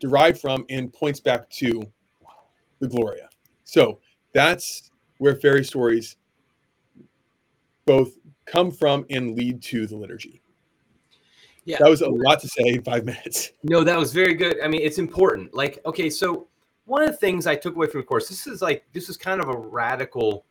[0.00, 1.82] derived from and points back to
[2.80, 3.28] the Gloria.
[3.64, 4.00] So
[4.32, 6.16] that's where fairy stories
[7.84, 10.42] both come from and lead to the liturgy.
[11.64, 11.78] Yeah.
[11.78, 13.52] That was a lot to say in five minutes.
[13.62, 14.60] No, that was very good.
[14.62, 15.54] I mean, it's important.
[15.54, 16.48] Like, okay, so
[16.86, 19.16] one of the things I took away from the course, this is like, this is
[19.16, 20.44] kind of a radical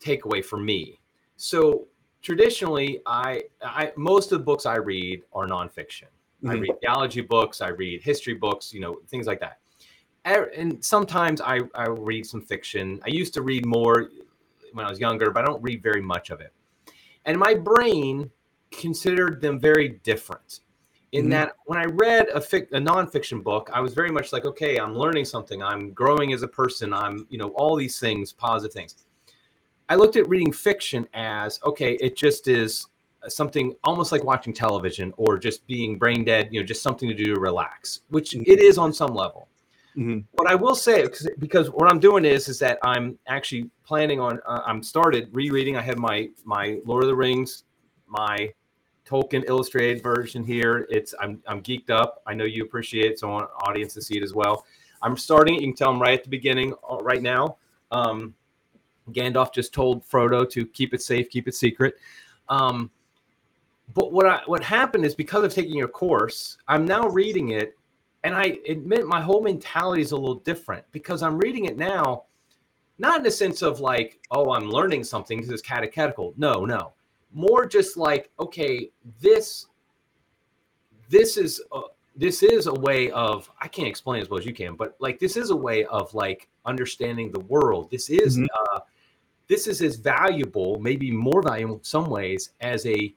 [0.00, 1.00] takeaway for me.
[1.36, 1.88] So
[2.22, 6.06] traditionally, I, I most of the books I read are nonfiction.
[6.42, 6.50] Mm-hmm.
[6.50, 9.58] I read theology books, I read history books, you know, things like that.
[10.24, 13.00] And sometimes I, I read some fiction.
[13.04, 14.10] I used to read more
[14.72, 16.52] when I was younger, but I don't read very much of it.
[17.24, 18.30] And my brain
[18.70, 20.60] considered them very different
[21.12, 21.30] in mm-hmm.
[21.30, 24.78] that when I read a, fic- a nonfiction book, I was very much like, okay,
[24.78, 25.62] I'm learning something.
[25.62, 26.92] I'm growing as a person.
[26.92, 28.96] I'm, you know, all these things, positive things.
[29.88, 32.86] I looked at reading fiction as, okay, it just is
[33.32, 37.14] something almost like watching television or just being brain dead, you know, just something to
[37.14, 38.50] do to relax, which mm-hmm.
[38.50, 39.48] it is on some level.
[39.96, 40.20] Mm-hmm.
[40.32, 44.20] What I will say, because, because what I'm doing is, is that I'm actually planning
[44.20, 45.76] on, uh, I'm started rereading.
[45.76, 47.64] I have my, my Lord of the Rings,
[48.06, 48.52] my
[49.06, 50.86] Tolkien illustrated version here.
[50.90, 52.22] It's, I'm, I'm geeked up.
[52.26, 53.18] I know you appreciate it.
[53.18, 54.66] So I want audience to see it as well.
[55.02, 55.54] I'm starting.
[55.54, 57.56] You can tell them right at the beginning, uh, right now.
[57.90, 58.34] Um,
[59.10, 61.94] Gandalf just told Frodo to keep it safe, keep it secret.
[62.48, 62.90] Um,
[63.94, 67.76] but what I what happened is because of taking your course, I'm now reading it,
[68.24, 72.24] and I admit my whole mentality is a little different because I'm reading it now.
[72.98, 76.34] not in the sense of like, oh, I'm learning something because it's catechetical.
[76.36, 76.92] No, no,
[77.32, 79.66] more just like, okay, this,
[81.08, 81.62] this is.
[81.72, 81.80] A,
[82.16, 85.20] this is a way of I can't explain as well as you can, but like
[85.20, 87.92] this is a way of like understanding the world.
[87.92, 88.46] This is mm-hmm.
[88.74, 88.80] uh,
[89.46, 93.14] this is as valuable, maybe more valuable in some ways, as a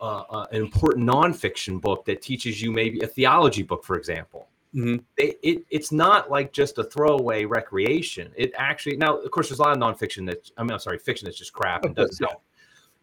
[0.00, 4.48] uh, uh, an important nonfiction book that teaches you maybe a theology book, for example.
[4.74, 4.96] Mm-hmm.
[5.16, 8.30] It, it, it's not like just a throwaway recreation.
[8.36, 10.98] It actually now, of course, there's a lot of nonfiction that I mean, I'm sorry,
[10.98, 12.42] fiction that's just crap and doesn't help.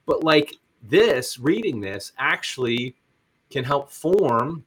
[0.06, 2.96] But like this, reading this actually
[3.50, 4.64] can help form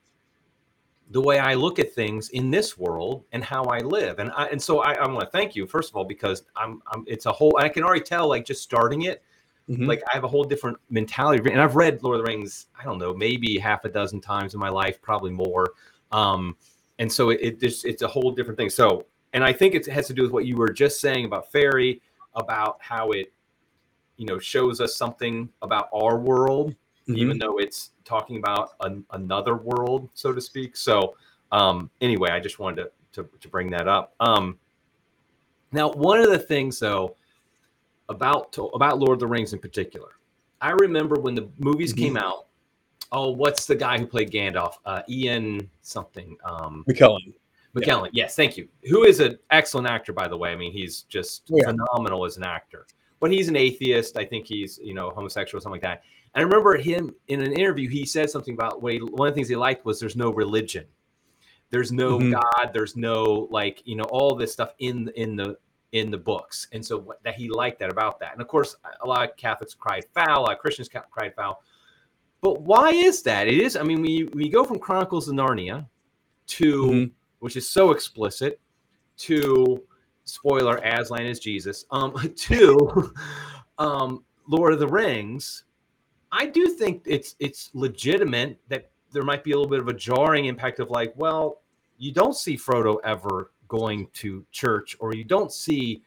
[1.11, 4.19] the way I look at things in this world and how I live.
[4.19, 6.83] And I, and so I, I want to thank you first of all because I'm,
[6.93, 9.23] I'm it's a whole I can already tell like just starting it,
[9.69, 9.85] mm-hmm.
[9.85, 11.51] like I have a whole different mentality.
[11.51, 14.55] And I've read Lord of the Rings, I don't know, maybe half a dozen times
[14.55, 15.75] in my life, probably more.
[16.13, 16.57] Um,
[16.99, 18.71] and so it, it just it's a whole different thing.
[18.71, 21.53] So and I think it has to do with what you were just saying about
[21.53, 22.01] Faerie,
[22.35, 23.33] about how it,
[24.17, 26.75] you know, shows us something about our world
[27.09, 27.19] mm-hmm.
[27.19, 30.77] even though it's talking about an, another world, so to speak.
[30.77, 31.15] So,
[31.53, 34.15] um, anyway, I just wanted to, to, to bring that up.
[34.21, 34.59] Um,
[35.73, 37.17] now, one of the things though
[38.09, 40.11] about to, about Lord of the Rings in particular,
[40.61, 42.05] I remember when the movies mm-hmm.
[42.05, 42.47] came out.
[43.11, 44.75] Oh, what's the guy who played Gandalf?
[44.85, 46.37] Uh, Ian something.
[46.45, 47.33] Um, McKellen.
[47.75, 48.25] McKellen, yeah.
[48.25, 48.69] yes, thank you.
[48.91, 50.51] Who is an excellent actor, by the way.
[50.51, 51.65] I mean, he's just yeah.
[51.67, 52.87] phenomenal as an actor.
[53.21, 54.17] But he's an atheist.
[54.17, 56.03] I think he's, you know, homosexual, or something like that.
[56.35, 59.37] And I remember him in an interview, he said something about he, one of the
[59.37, 60.85] things he liked was there's no religion.
[61.71, 62.33] There's no mm-hmm.
[62.33, 65.57] God, there's no like, you know, all this stuff in in the
[65.93, 66.69] in the books.
[66.73, 68.33] And so what, that he liked that about that.
[68.33, 71.63] And of course, a lot of Catholics cried foul, a lot of Christians cried foul.
[72.41, 73.49] But why is that?
[73.49, 75.87] It is, I mean, we we go from Chronicles of Narnia
[76.49, 77.13] to mm-hmm.
[77.41, 78.61] which is so explicit
[79.19, 79.83] to
[80.25, 83.13] spoiler Aslan is Jesus, um, to
[83.79, 85.65] um Lord of the Rings,
[86.33, 89.95] I do think it's it's legitimate that there might be a little bit of a
[89.95, 91.61] jarring impact of like, well,
[91.99, 96.03] you don't see Frodo ever going to church, or you don't see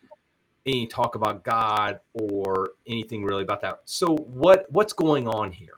[0.65, 3.79] any talk about God or anything really about that.
[3.85, 5.73] So what what's going on here?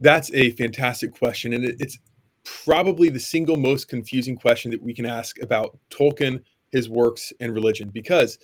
[0.00, 1.98] That's a fantastic question, and it's
[2.44, 7.52] probably the single most confusing question that we can ask about Tolkien, his works, and
[7.52, 8.38] religion, because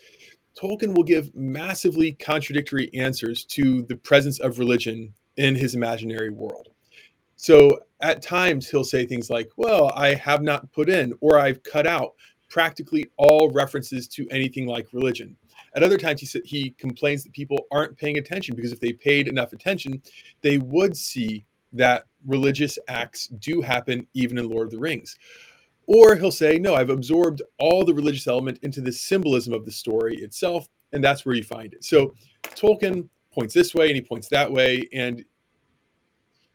[0.61, 6.68] Tolkien will give massively contradictory answers to the presence of religion in his imaginary world.
[7.37, 11.62] So at times he'll say things like, Well, I have not put in or I've
[11.62, 12.14] cut out
[12.49, 15.37] practically all references to anything like religion.
[15.75, 19.27] At other times, he, he complains that people aren't paying attention because if they paid
[19.27, 20.01] enough attention,
[20.40, 25.16] they would see that religious acts do happen even in Lord of the Rings.
[25.87, 29.73] Or he'll say, No, I've absorbed all the religious element into the symbolism of the
[29.73, 31.85] story itself, and that's where you find it.
[31.85, 35.25] So Tolkien points this way and he points that way, and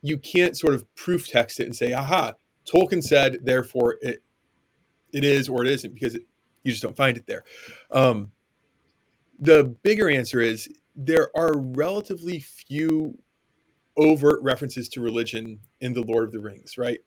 [0.02, 2.34] you can't sort of proof text it and say, aha,
[2.66, 4.22] Tolkien said, therefore it
[5.12, 6.22] it is or it isn't, because it,
[6.64, 7.44] you just don't find it there.
[7.92, 8.32] Um,
[9.40, 13.18] the bigger answer is there are relatively few
[13.98, 17.00] overt references to religion in the Lord of the Rings, right?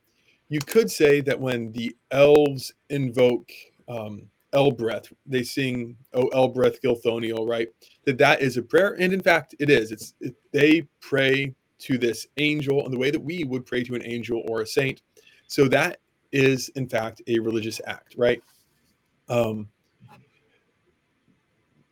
[0.52, 3.50] you could say that when the elves invoke
[3.88, 7.68] um, Elbereth, they sing "Oh Elbereth Gilthoniel," right?
[8.04, 9.92] That that is a prayer, and in fact, it is.
[9.92, 13.94] It's it, they pray to this angel in the way that we would pray to
[13.94, 15.02] an angel or a saint.
[15.46, 15.98] So that
[16.32, 18.42] is, in fact, a religious act, right?
[19.28, 19.68] Um,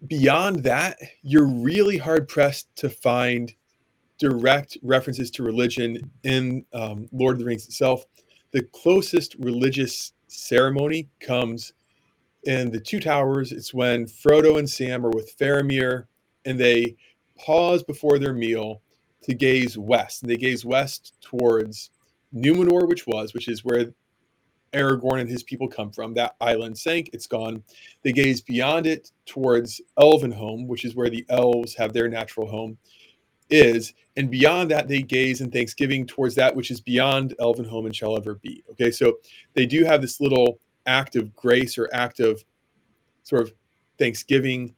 [0.06, 3.52] beyond that, you're really hard pressed to find
[4.18, 8.06] direct references to religion in um, Lord of the Rings itself
[8.52, 11.72] the closest religious ceremony comes
[12.44, 13.52] in the Two Towers.
[13.52, 16.06] It's when Frodo and Sam are with Faramir
[16.44, 16.96] and they
[17.38, 18.82] pause before their meal
[19.22, 20.22] to gaze west.
[20.22, 21.90] And they gaze west towards
[22.34, 23.92] Numenor, which was, which is where
[24.72, 26.14] Aragorn and his people come from.
[26.14, 27.62] That island sank, it's gone.
[28.02, 32.78] They gaze beyond it towards Elvenhome, which is where the elves have their natural home
[33.50, 37.96] is, and beyond that, they gaze in thanksgiving towards that which is beyond Elvenhome and
[37.96, 38.62] shall ever be.
[38.72, 39.18] Okay, so
[39.54, 42.44] they do have this little act of grace or act of
[43.22, 43.52] sort of
[43.98, 44.74] thanksgiving,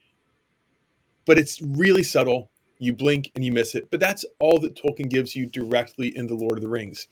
[1.26, 2.51] but it's really subtle.
[2.82, 6.26] You blink and you miss it, but that's all that Tolkien gives you directly in
[6.26, 7.06] The Lord of the Rings.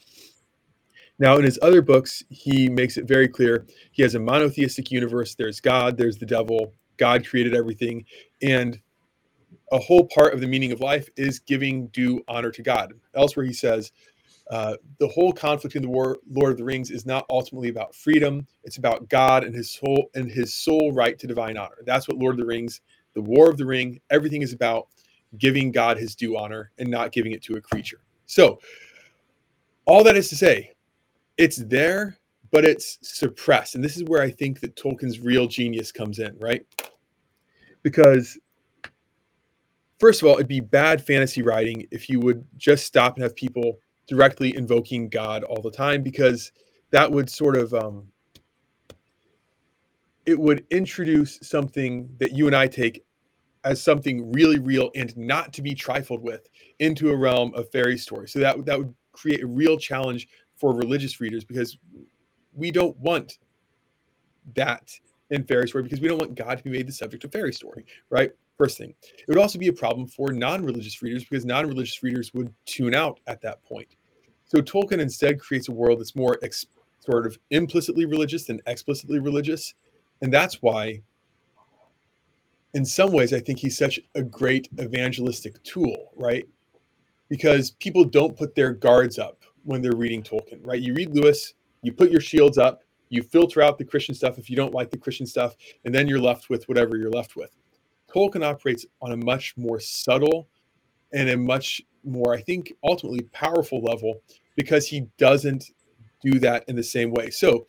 [1.21, 5.37] Now, in his other books, he makes it very clear he has a monotheistic universe.
[5.37, 6.75] There's God, there's the devil.
[6.97, 8.05] God created everything.
[8.43, 8.81] And
[9.71, 12.93] a whole part of the meaning of life is giving due honor to God.
[13.15, 13.93] Elsewhere, he says,
[14.51, 17.95] uh, the whole conflict in the war, Lord of the Rings is not ultimately about
[17.95, 18.45] freedom.
[18.65, 21.79] It's about God and his soul and his sole right to divine honor.
[21.87, 22.81] That's what Lord of the Rings,
[23.15, 24.89] the War of the Ring, everything is about
[25.39, 28.01] giving God his due honor and not giving it to a creature.
[28.27, 28.61] So,
[29.87, 30.73] all that is to say,
[31.37, 32.17] it's there,
[32.51, 33.75] but it's suppressed.
[33.75, 36.65] And this is where I think that Tolkien's real genius comes in, right?
[37.83, 38.39] Because
[39.99, 43.37] first of all, it'd be bad fantasy writing if you would just stop and have
[43.37, 46.53] people directly invoking God all the time because
[46.91, 48.09] that would sort of um,
[50.27, 53.05] it would introduce something that you and I take
[53.65, 56.49] as something really real and not to be trifled with
[56.79, 58.29] into a realm of fairy story.
[58.29, 61.79] So that that would create a real challenge for religious readers because
[62.55, 63.39] we don't want
[64.55, 64.91] that
[65.31, 67.53] in fairy story because we don't want God to be made the subject of fairy
[67.53, 68.33] story, right?
[68.59, 68.95] First thing.
[69.17, 73.21] It would also be a problem for non-religious readers because non-religious readers would tune out
[73.27, 73.97] at that point.
[74.45, 76.67] So Tolkien instead creates a world that's more ex-
[76.99, 79.75] sort of implicitly religious than explicitly religious.
[80.23, 81.03] And that's why,
[82.75, 86.47] in some ways, I think he's such a great evangelistic tool, right?
[87.29, 90.81] Because people don't put their guards up when they're reading Tolkien, right?
[90.81, 94.49] You read Lewis, you put your shields up, you filter out the Christian stuff if
[94.49, 97.57] you don't like the Christian stuff, and then you're left with whatever you're left with.
[98.13, 100.49] Tolkien operates on a much more subtle
[101.13, 104.23] and a much more, I think, ultimately powerful level
[104.57, 105.71] because he doesn't
[106.23, 107.31] do that in the same way.
[107.31, 107.67] So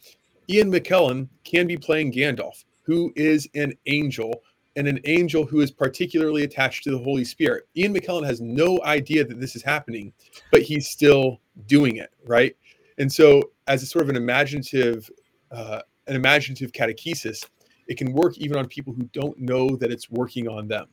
[0.49, 4.43] Ian McKellen can be playing Gandalf, who is an angel
[4.75, 7.67] and an angel who is particularly attached to the Holy Spirit.
[7.75, 10.13] Ian McKellen has no idea that this is happening,
[10.51, 12.55] but he's still doing it, right?
[12.97, 15.09] And so, as a sort of an imaginative,
[15.51, 17.45] uh, an imaginative catechesis,
[17.87, 20.87] it can work even on people who don't know that it's working on them.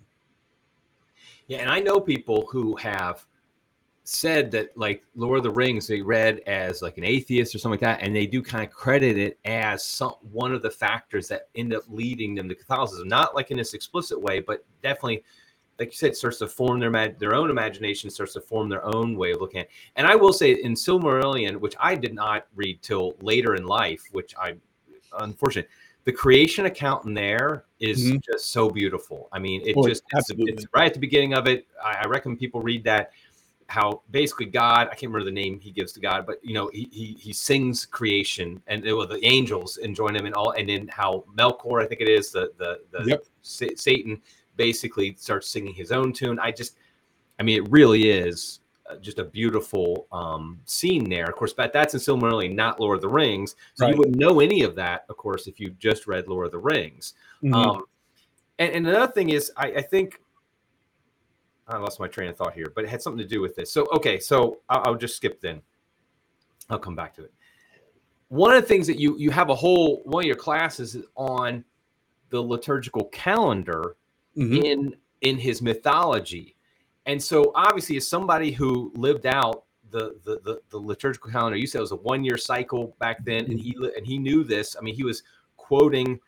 [1.46, 3.24] Yeah, and I know people who have
[4.10, 7.78] said that like Lord of the Rings they read as like an atheist or something
[7.78, 11.28] like that, and they do kind of credit it as some one of the factors
[11.28, 13.06] that end up leading them to Catholicism.
[13.06, 15.24] Not like in this explicit way, but definitely,
[15.78, 19.14] like you said, starts to form their their own imagination, starts to form their own
[19.14, 19.66] way of looking at.
[19.66, 19.72] It.
[19.96, 24.04] And I will say in Silmarillion, which I did not read till later in life,
[24.12, 24.54] which I
[25.20, 25.68] unfortunate.
[26.04, 28.16] The creation account in there is mm-hmm.
[28.24, 29.28] just so beautiful.
[29.30, 31.66] I mean, it well, just it's, it's, right at the beginning of it.
[31.84, 33.10] I, I recommend people read that
[33.68, 36.70] how basically God, I can't remember the name he gives to God, but you know,
[36.72, 40.68] he he, he sings creation and well, the angels and join him and all, and
[40.68, 43.24] then how Melkor, I think it is, the the, the yep.
[43.42, 44.20] Satan
[44.56, 46.38] basically starts singing his own tune.
[46.38, 46.76] I just,
[47.38, 48.60] I mean, it really is
[48.90, 51.26] uh, just a beautiful um, scene there.
[51.26, 53.54] Of course, but that's in Silmarillion, not Lord of the Rings.
[53.74, 53.92] So right.
[53.92, 56.58] you wouldn't know any of that, of course, if you just read Lord of the
[56.58, 57.12] Rings.
[57.44, 57.54] Mm-hmm.
[57.54, 57.84] Um,
[58.58, 60.20] and, and another thing is, I, I think
[61.68, 63.70] I lost my train of thought here, but it had something to do with this.
[63.70, 65.60] So, okay, so I'll, I'll just skip then.
[66.70, 67.32] I'll come back to it.
[68.28, 71.64] One of the things that you you have a whole one of your classes on
[72.30, 73.96] the liturgical calendar
[74.36, 74.62] mm-hmm.
[74.62, 76.54] in in his mythology,
[77.06, 81.66] and so obviously as somebody who lived out the the the, the liturgical calendar, you
[81.66, 84.76] said it was a one year cycle back then, and he and he knew this.
[84.78, 85.22] I mean, he was
[85.56, 86.20] quoting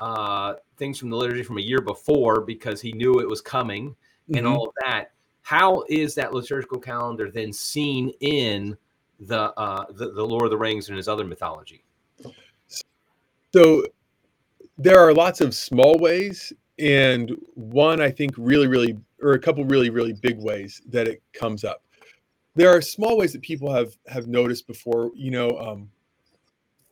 [0.00, 3.94] uh, things from the liturgy from a year before because he knew it was coming
[4.28, 4.46] and mm-hmm.
[4.46, 5.10] all of that.
[5.42, 8.76] How is that liturgical calendar then seen in
[9.20, 11.84] the, uh, the the Lord of the Rings and his other mythology?
[13.52, 13.84] So
[14.78, 19.64] there are lots of small ways, and one I think really, really, or a couple
[19.64, 21.82] really, really big ways that it comes up.
[22.56, 25.10] There are small ways that people have have noticed before.
[25.14, 25.90] You know, um,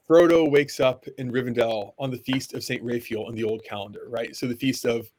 [0.09, 4.07] Frodo wakes up in Rivendell on the feast of Saint Raphael in the old calendar,
[4.09, 4.37] right?
[4.37, 5.11] So the feast of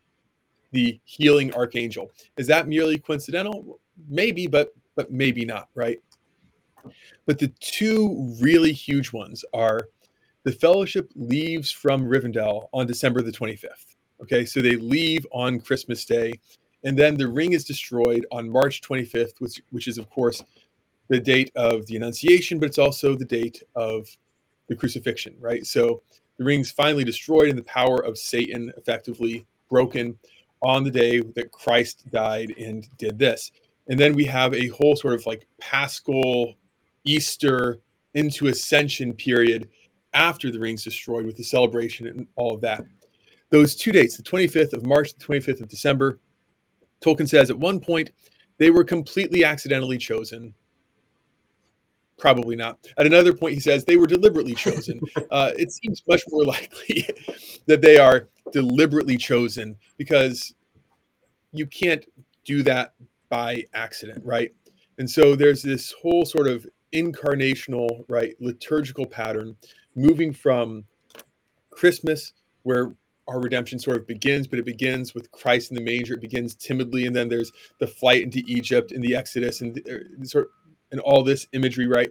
[0.73, 2.11] the healing archangel.
[2.35, 3.79] Is that merely coincidental?
[4.09, 5.99] Maybe, but but maybe not, right?
[7.25, 9.87] But the two really huge ones are
[10.43, 13.95] the fellowship leaves from Rivendell on December the 25th.
[14.21, 16.33] Okay, so they leave on Christmas Day,
[16.83, 20.43] and then the ring is destroyed on March 25th, which which is of course
[21.07, 24.07] the date of the Annunciation, but it's also the date of
[24.67, 25.65] the crucifixion, right?
[25.65, 26.01] So
[26.37, 30.17] the ring's finally destroyed, and the power of Satan effectively broken
[30.63, 33.51] on the day that Christ died and did this.
[33.87, 36.55] And then we have a whole sort of like Paschal
[37.03, 37.79] Easter
[38.13, 39.69] into Ascension period
[40.13, 42.83] after the ring's destroyed with the celebration and all of that.
[43.49, 46.19] Those two dates, the 25th of March, the 25th of December,
[47.01, 48.11] Tolkien says at one point
[48.57, 50.53] they were completely accidentally chosen.
[52.23, 52.79] Probably not.
[52.97, 55.01] At another point, he says they were deliberately chosen.
[55.31, 57.09] Uh, it seems much more likely
[57.65, 60.53] that they are deliberately chosen because
[61.51, 62.05] you can't
[62.45, 62.93] do that
[63.29, 64.53] by accident, right?
[64.99, 69.55] And so there's this whole sort of incarnational, right, liturgical pattern,
[69.95, 70.85] moving from
[71.71, 72.93] Christmas, where
[73.27, 76.13] our redemption sort of begins, but it begins with Christ in the manger.
[76.13, 80.25] It begins timidly, and then there's the flight into Egypt and the Exodus and uh,
[80.25, 80.51] sort of,
[80.93, 82.09] and all this imagery, right?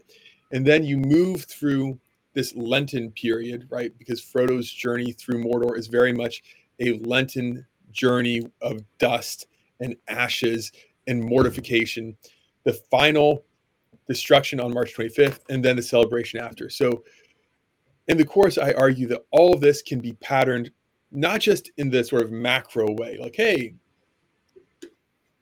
[0.51, 1.99] And then you move through
[2.35, 3.97] this Lenten period, right?
[3.97, 6.43] Because Frodo's journey through Mordor is very much
[6.80, 9.47] a Lenten journey of dust
[9.80, 10.72] and ashes
[11.07, 12.16] and mortification.
[12.64, 13.45] The final
[14.09, 16.68] destruction on March 25th, and then the celebration after.
[16.68, 17.05] So,
[18.09, 20.72] in the course, I argue that all of this can be patterned
[21.12, 23.74] not just in the sort of macro way, like, hey,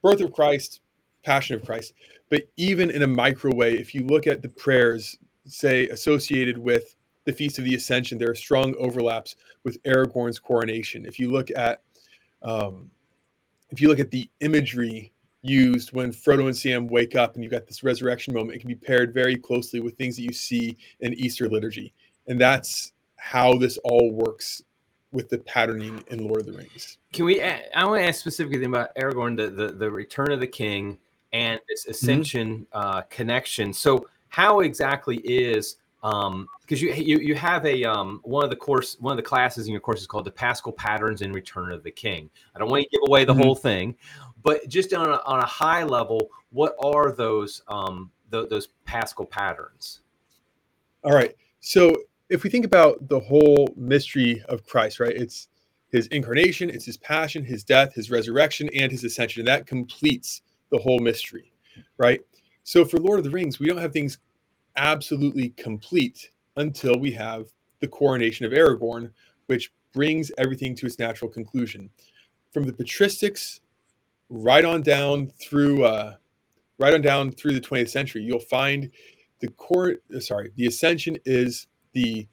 [0.02, 0.80] birth of Christ,
[1.24, 1.94] passion of Christ,
[2.30, 6.96] but even in a micro way, if you look at the prayers, say, associated with
[7.24, 11.04] the Feast of the Ascension, there are strong overlaps with Aragorn's coronation.
[11.04, 11.82] If you look at
[12.42, 12.90] um,
[13.70, 15.12] if you look at the imagery
[15.42, 18.68] used when Frodo and Sam wake up and you've got this resurrection moment, it can
[18.68, 21.92] be paired very closely with things that you see in Easter liturgy.
[22.26, 24.62] And that's how this all works
[25.12, 26.98] with the patterning in Lord of the Rings.
[27.12, 27.42] Can we?
[27.42, 30.98] I want to ask specifically about Aragorn, the, the, the return of the king,
[31.32, 31.90] and this mm-hmm.
[31.90, 32.78] ascension mm-hmm.
[32.78, 33.72] uh, connection.
[33.72, 38.56] So, how exactly is um because you, you you have a um one of the
[38.56, 41.72] course one of the classes in your course is called the Paschal Patterns in Return
[41.72, 42.30] of the King.
[42.54, 43.42] I don't want to give away the mm-hmm.
[43.42, 43.94] whole thing,
[44.42, 49.26] but just on a, on a high level, what are those um the, those Paschal
[49.26, 50.00] patterns?
[51.04, 51.94] All right, so
[52.30, 55.14] if we think about the whole mystery of Christ, right?
[55.14, 55.48] It's
[55.90, 59.40] his incarnation, it's his passion, his death, his resurrection, and his ascension.
[59.40, 61.52] And that completes the whole mystery,
[61.98, 62.20] right?
[62.64, 64.18] So for Lord of the Rings, we don't have things
[64.76, 67.46] absolutely complete until we have
[67.80, 69.10] the coronation of Aragorn,
[69.46, 71.90] which brings everything to its natural conclusion.
[72.52, 73.60] From the patristics
[74.28, 76.14] right on down through uh,
[76.78, 78.90] right on down through the 20th century, you'll find
[79.40, 82.26] the court sorry, the ascension is the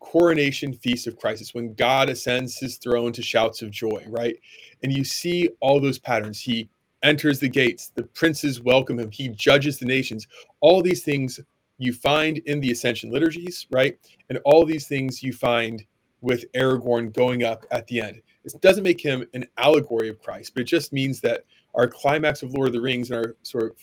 [0.00, 1.54] coronation feast of Christ.
[1.54, 4.36] When God ascends his throne to shouts of joy, right?
[4.82, 6.40] And you see all those patterns.
[6.40, 6.68] He
[7.02, 10.26] enters the gates, the princes welcome him, he judges the nations.
[10.60, 11.40] All these things
[11.78, 13.98] you find in the Ascension liturgies, right?
[14.28, 15.84] And all these things you find
[16.20, 18.22] with Aragorn going up at the end.
[18.44, 21.44] It doesn't make him an allegory of Christ, but it just means that
[21.74, 23.76] our climax of Lord of the Rings and our sort of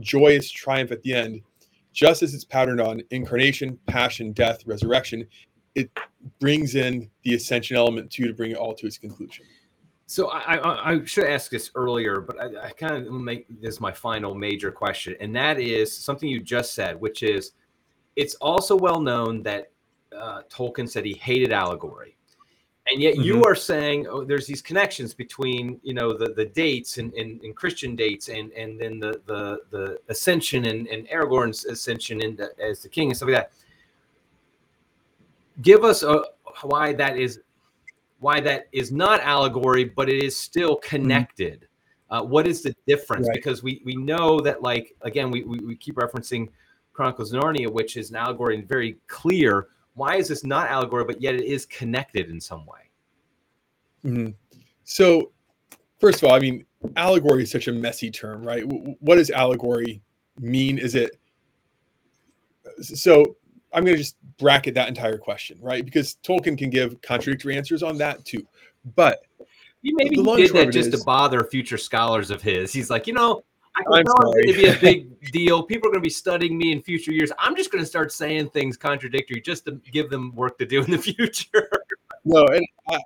[0.00, 1.42] joyous triumph at the end,
[1.92, 5.26] just as it's patterned on incarnation, passion, death, resurrection,
[5.74, 5.90] it
[6.40, 9.44] brings in the ascension element too to bring it all to its conclusion.
[10.06, 13.80] So I, I, I should ask this earlier, but I, I kind of make this
[13.80, 17.52] my final major question, and that is something you just said, which is
[18.14, 19.72] it's also well known that
[20.16, 22.16] uh, Tolkien said he hated allegory,
[22.88, 23.24] and yet mm-hmm.
[23.24, 27.40] you are saying oh, there's these connections between you know the, the dates and, and,
[27.42, 32.50] and Christian dates and and then the the the ascension and, and Aragorn's ascension the,
[32.62, 33.52] as the king and stuff like that.
[35.62, 36.22] Give us a,
[36.62, 37.40] why that is
[38.26, 40.88] why that is not allegory, but it is still mm-hmm.
[40.88, 41.68] connected.
[42.10, 43.28] Uh, what is the difference?
[43.28, 43.36] Right.
[43.36, 46.48] Because we we know that like again we, we, we keep referencing
[46.92, 49.68] Chronicles of Narnia, which is an allegory and very clear.
[49.94, 52.90] Why is this not allegory, but yet it is connected in some way?
[54.04, 54.30] Mm-hmm.
[54.82, 55.30] So,
[56.00, 56.66] first of all, I mean,
[56.96, 58.64] allegory is such a messy term, right?
[58.98, 60.02] What does allegory
[60.40, 60.78] mean?
[60.78, 61.16] Is it
[62.80, 63.36] so?
[63.76, 65.84] I'm going to just bracket that entire question, right?
[65.84, 68.46] Because Tolkien can give contradictory answers on that too.
[68.96, 69.20] But
[69.82, 72.72] he maybe did that just is, to bother future scholars of his.
[72.72, 73.44] He's like, you know,
[73.76, 75.62] I can tell it's going to be a big deal.
[75.62, 77.30] People are going to be studying me in future years.
[77.38, 80.82] I'm just going to start saying things contradictory just to give them work to do
[80.82, 81.68] in the future.
[82.24, 82.98] no, and I,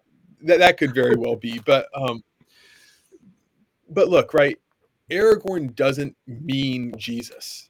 [0.42, 2.22] that that could very well be, but um,
[3.88, 4.56] but look, right?
[5.10, 7.69] Aragorn doesn't mean Jesus.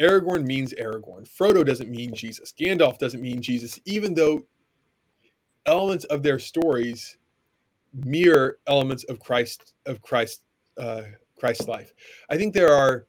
[0.00, 1.28] Aragorn means Aragorn.
[1.28, 2.52] Frodo doesn't mean Jesus.
[2.58, 4.44] Gandalf doesn't mean Jesus, even though
[5.66, 7.16] elements of their stories
[7.94, 10.42] mirror elements of Christ of Christ
[10.78, 11.02] uh,
[11.38, 11.92] Christ's life.
[12.30, 13.06] I think there are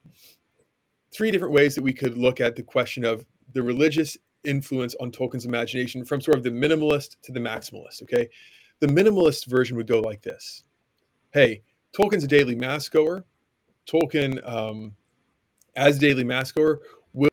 [1.14, 5.12] three different ways that we could look at the question of the religious influence on
[5.12, 8.04] Tolkien's imagination from sort of the minimalist to the maximalist.
[8.04, 8.30] Okay,
[8.80, 10.64] the minimalist version would go like this:
[11.32, 11.62] Hey,
[11.98, 13.24] Tolkien's a daily mass goer.
[13.88, 14.96] Tolkien um,
[15.76, 16.78] as daily massgoer
[17.14, 17.30] will,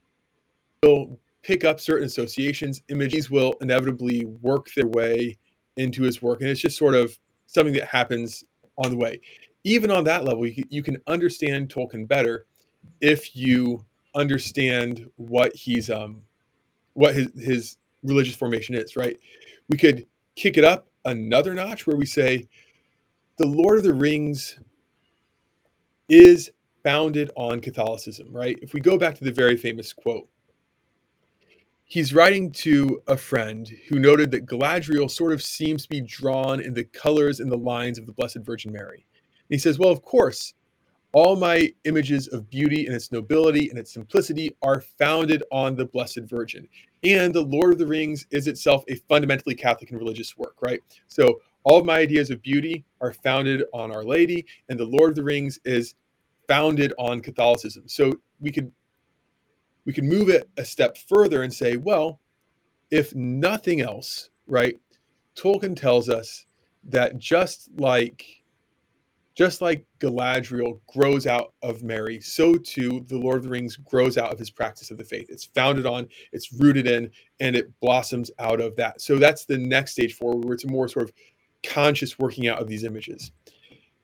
[0.82, 2.82] will pick up certain associations.
[2.88, 5.36] Images will inevitably work their way
[5.76, 7.16] into his work, and it's just sort of
[7.47, 8.45] something that happens
[8.78, 9.20] on the way.
[9.64, 12.47] Even on that level, you can, you can understand Tolkien better
[13.01, 13.84] if you
[14.14, 16.20] understand what he's um
[16.95, 18.97] what his his religious formation is.
[18.97, 19.18] Right?
[19.68, 22.49] We could kick it up another notch where we say
[23.38, 24.59] the Lord of the Rings
[26.09, 26.51] is
[26.83, 28.59] founded on Catholicism, right?
[28.62, 30.28] If we go back to the very famous quote,
[31.85, 36.61] he's writing to a friend who noted that Galadriel sort of seems to be drawn
[36.61, 39.05] in the colors and the lines of the Blessed Virgin Mary.
[39.24, 40.55] And he says, Well, of course,
[41.12, 45.85] all my images of beauty and its nobility and its simplicity are founded on the
[45.85, 46.66] Blessed Virgin.
[47.05, 50.80] And the Lord of the Rings is itself a fundamentally Catholic and religious work, right?
[51.09, 55.11] So all of my ideas of beauty are founded on Our Lady, and the Lord
[55.11, 55.95] of the Rings is
[56.53, 57.84] founded on Catholicism.
[57.86, 58.70] So we could
[59.86, 62.20] we could move it a step further and say, well,
[62.90, 64.78] if nothing else, right?
[65.34, 66.44] Tolkien tells us
[66.84, 68.26] that just like
[69.34, 74.18] just like Galadriel grows out of Mary, so too the Lord of the Rings grows
[74.18, 75.30] out of his practice of the faith.
[75.30, 79.00] It's founded on, it's rooted in, and it blossoms out of that.
[79.00, 81.14] So that's the next stage forward, where it's a more sort of
[81.62, 83.32] conscious working out of these images.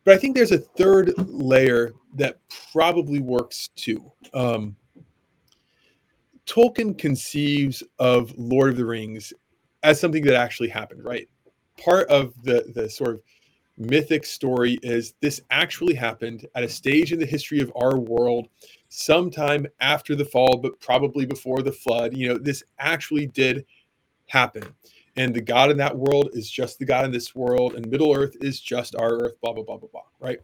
[0.08, 2.38] But I think there's a third layer that
[2.72, 4.10] probably works too.
[4.32, 4.74] Um,
[6.46, 9.34] Tolkien conceives of Lord of the Rings
[9.82, 11.28] as something that actually happened, right?
[11.76, 13.20] Part of the the sort of
[13.76, 18.48] mythic story is this actually happened at a stage in the history of our world
[18.88, 23.64] sometime after the fall but probably before the flood you know this actually did
[24.26, 24.64] happen
[25.18, 28.14] and the god in that world is just the god in this world and middle
[28.14, 30.38] earth is just our earth blah blah blah blah blah right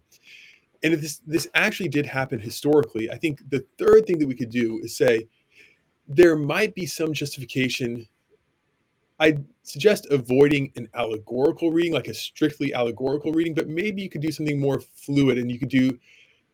[0.82, 4.34] and if this this actually did happen historically i think the third thing that we
[4.34, 5.26] could do is say
[6.08, 8.06] there might be some justification
[9.20, 14.20] I suggest avoiding an allegorical reading, like a strictly allegorical reading, but maybe you could
[14.20, 15.98] do something more fluid and you could do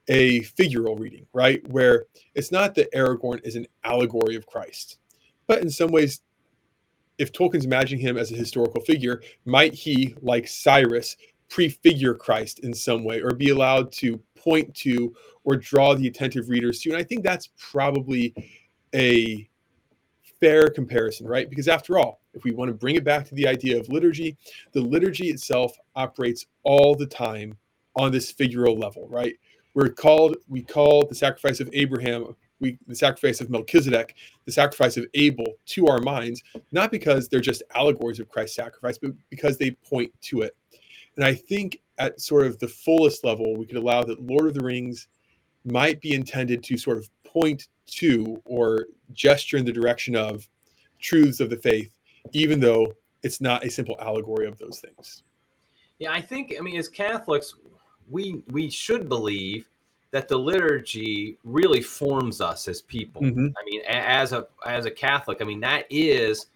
[0.09, 1.67] a figural reading, right?
[1.69, 4.99] Where it's not that Aragorn is an allegory of Christ,
[5.47, 6.21] but in some ways,
[7.21, 11.17] if Tolkien's imagining him as a historical figure, might he, like Cyrus,
[11.51, 15.15] prefigure Christ in some way or be allowed to point to
[15.45, 16.91] or draw the attentive readers to?
[16.91, 18.35] And I think that's probably
[18.95, 19.47] a
[20.41, 21.51] fair comparison, right?
[21.51, 24.39] Because after all, if we want to bring it back to the idea of liturgy,
[24.73, 27.55] the liturgy itself operates all the time
[27.97, 29.35] on this figural level, right?
[29.75, 34.97] We're called, we call the sacrifice of Abraham, we the sacrifice of Melchizedek, the sacrifice
[34.97, 36.43] of Abel to our minds,
[36.73, 40.57] not because they're just allegories of Christ's sacrifice, but because they point to it.
[41.17, 44.55] And I think at sort of the fullest level, we could allow that Lord of
[44.55, 45.09] the Rings
[45.65, 50.49] might be intended to sort of point to or gesture in the direction of
[50.99, 51.95] truths of the faith,
[52.33, 55.23] even though it's not a simple allegory of those things.
[55.99, 57.55] Yeah, I think I mean as Catholics,
[58.09, 59.69] we we should believe
[60.13, 63.23] that the liturgy really forms us as people.
[63.23, 63.47] Mm-hmm.
[63.47, 66.47] I mean, as a as a Catholic, I mean that is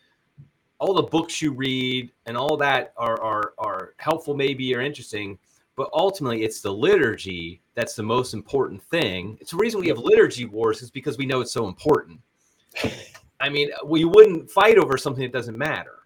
[0.78, 5.38] all the books you read and all that are are are helpful, maybe or interesting,
[5.76, 9.38] but ultimately it's the liturgy that's the most important thing.
[9.40, 12.20] It's the reason we have liturgy wars is because we know it's so important.
[13.40, 15.98] I mean, we wouldn't fight over something that doesn't matter.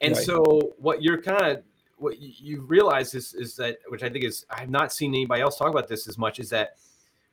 [0.00, 0.24] And right.
[0.24, 1.62] so what you're kind of
[1.96, 5.42] what you realize is is that which I think is I have not seen anybody
[5.42, 6.76] else talk about this as much is that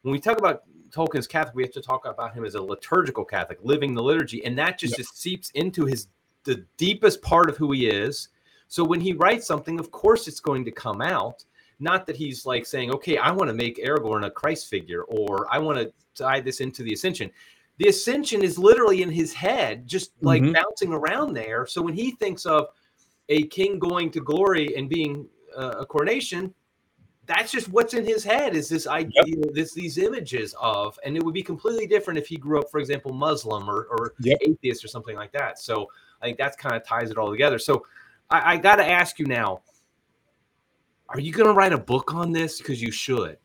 [0.05, 3.25] when we talk about Tolkien's Catholic, we have to talk about him as a liturgical
[3.25, 4.97] Catholic, living the liturgy, and that just, yep.
[4.99, 6.09] just seeps into his
[6.43, 8.29] the deepest part of who he is.
[8.67, 11.43] So when he writes something, of course it's going to come out.
[11.79, 15.51] Not that he's like saying, okay, I want to make Aragorn a Christ figure or
[15.51, 17.31] I want to tie this into the ascension.
[17.79, 20.51] The ascension is literally in his head, just like mm-hmm.
[20.51, 21.65] bouncing around there.
[21.65, 22.67] So when he thinks of
[23.29, 25.27] a king going to glory and being
[25.57, 26.53] uh, a coronation,
[27.25, 29.53] that's just what's in his head is this idea, yep.
[29.53, 32.79] this these images of, and it would be completely different if he grew up, for
[32.79, 34.37] example, Muslim or, or yep.
[34.41, 35.59] atheist or something like that.
[35.59, 35.87] So
[36.21, 37.59] I think that's kind of ties it all together.
[37.59, 37.85] So
[38.29, 39.61] I, I got to ask you now,
[41.09, 42.57] are you going to write a book on this?
[42.59, 43.37] Because you should.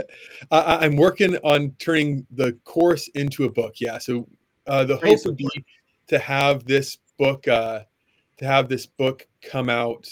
[0.50, 3.76] I, am working on turning the course into a book.
[3.80, 3.98] Yeah.
[3.98, 4.28] So
[4.66, 5.48] uh, the hope would be
[6.08, 7.80] to have this book, uh,
[8.38, 10.08] to have this book come out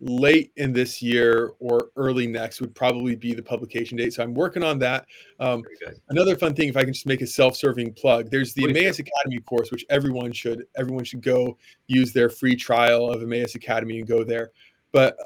[0.00, 4.14] late in this year or early next would probably be the publication date.
[4.14, 5.06] So I'm working on that.
[5.38, 5.62] Um,
[6.08, 9.40] another fun thing, if I can just make a self-serving plug, there's the Emmaus Academy
[9.40, 14.08] course, which everyone should everyone should go use their free trial of Emmaus Academy and
[14.08, 14.52] go there.
[14.92, 15.16] But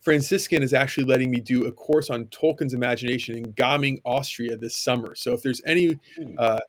[0.00, 4.76] Franciscan is actually letting me do a course on Tolkien's imagination in Gaming, Austria this
[4.76, 5.14] summer.
[5.14, 5.98] So if there's any
[6.38, 6.60] uh,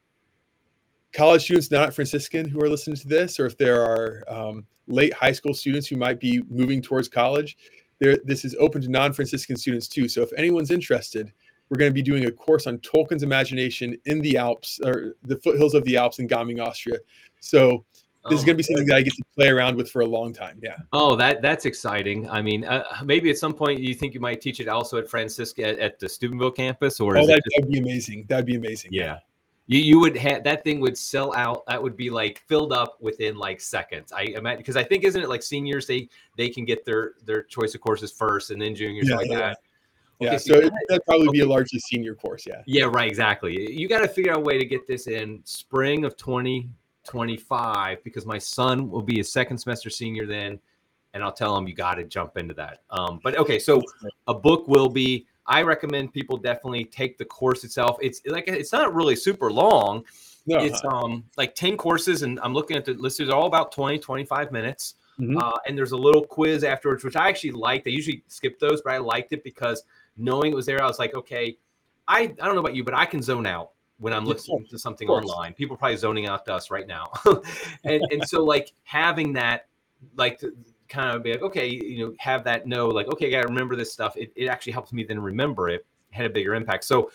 [1.14, 5.14] college students not Franciscan who are listening to this, or if there are um, late
[5.14, 7.57] high school students who might be moving towards college,
[7.99, 10.07] there, this is open to non-Franciscan students too.
[10.07, 11.32] So if anyone's interested,
[11.70, 15.38] we're going to be doing a course on Tolkien's imagination in the Alps or the
[15.38, 16.97] foothills of the Alps in Gaming, Austria.
[17.39, 17.86] So
[18.30, 20.01] this oh, is going to be something that I get to play around with for
[20.01, 20.59] a long time.
[20.62, 20.76] Yeah.
[20.93, 22.30] Oh, that that's exciting.
[22.30, 25.09] I mean, uh, maybe at some point you think you might teach it also at
[25.09, 28.26] Francisca at, at the Steubenville campus, or oh, that'd, that'd, be amazing.
[28.28, 28.91] That'd be amazing.
[28.93, 29.20] Yeah.
[29.72, 31.63] You you would have that thing would sell out.
[31.67, 34.11] That would be like filled up within like seconds.
[34.11, 37.41] I imagine because I think isn't it like seniors they they can get their their
[37.43, 39.39] choice of courses first and then juniors Yeah, like yeah.
[39.39, 39.57] that.
[40.19, 41.49] Yeah, Okay, so it, gotta- that'd probably be a okay.
[41.49, 42.45] largely senior course.
[42.45, 42.61] Yeah.
[42.67, 43.07] Yeah, right.
[43.07, 43.72] Exactly.
[43.74, 48.26] You got to figure out a way to get this in spring of 2025 because
[48.26, 50.59] my son will be a second semester senior then,
[51.13, 52.82] and I'll tell him you got to jump into that.
[52.91, 53.82] Um, but okay, so
[54.28, 55.26] a book will be.
[55.51, 57.97] I recommend people definitely take the course itself.
[58.01, 60.05] It's like it's not really super long.
[60.45, 63.19] No, It's um like 10 courses, and I'm looking at the list.
[63.19, 64.95] It's all about 20, 25 minutes.
[65.19, 65.39] Mhm.
[65.39, 67.85] Uh, and there's a little quiz afterwards, which I actually liked.
[67.85, 69.83] I usually skip those, but I liked it because
[70.15, 71.57] knowing it was there, I was like, okay,
[72.07, 74.79] I, I don't know about you, but I can zone out when I'm listening to
[74.79, 75.53] something online.
[75.53, 77.11] People are probably zoning out to us right now.
[77.83, 79.67] and, and so like having that,
[80.15, 80.55] like to
[80.91, 83.47] kind of be like, okay, you know, have that know, like, okay, I got to
[83.47, 84.15] remember this stuff.
[84.17, 86.83] It, it actually helps me then remember it had a bigger impact.
[86.83, 87.11] So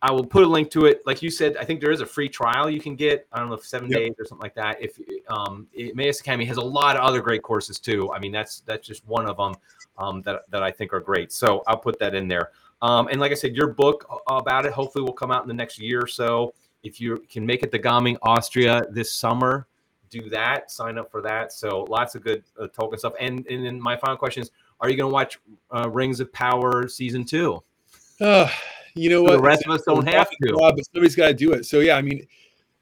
[0.00, 1.02] I will put a link to it.
[1.06, 3.26] Like you said, I think there is a free trial you can get.
[3.32, 3.98] I don't know if seven Yep.
[4.00, 4.82] days or something like that.
[4.82, 4.98] If
[5.28, 8.10] um, it, Emmaus Academy has a lot of other great courses too.
[8.12, 9.54] I mean, that's that's just one of them
[9.98, 11.30] um, that that I think are great.
[11.32, 12.50] So I'll put that in there.
[12.80, 15.54] Um, and like I said, your book about it hopefully will come out in the
[15.54, 16.52] next year or so.
[16.82, 19.68] If you can make it to Gaming, Austria this summer,
[20.12, 20.70] do that.
[20.70, 21.52] Sign up for that.
[21.52, 23.14] So lots of good uh, Tolkien stuff.
[23.18, 24.50] And and then my final question is:
[24.80, 25.40] Are you going to watch
[25.74, 27.62] uh, Rings of Power season two?
[28.20, 28.48] Uh,
[28.94, 29.36] you know The what?
[29.38, 30.48] The rest of us don't have to.
[30.48, 31.64] Job, but somebody's got to do it.
[31.66, 32.26] So yeah, I mean,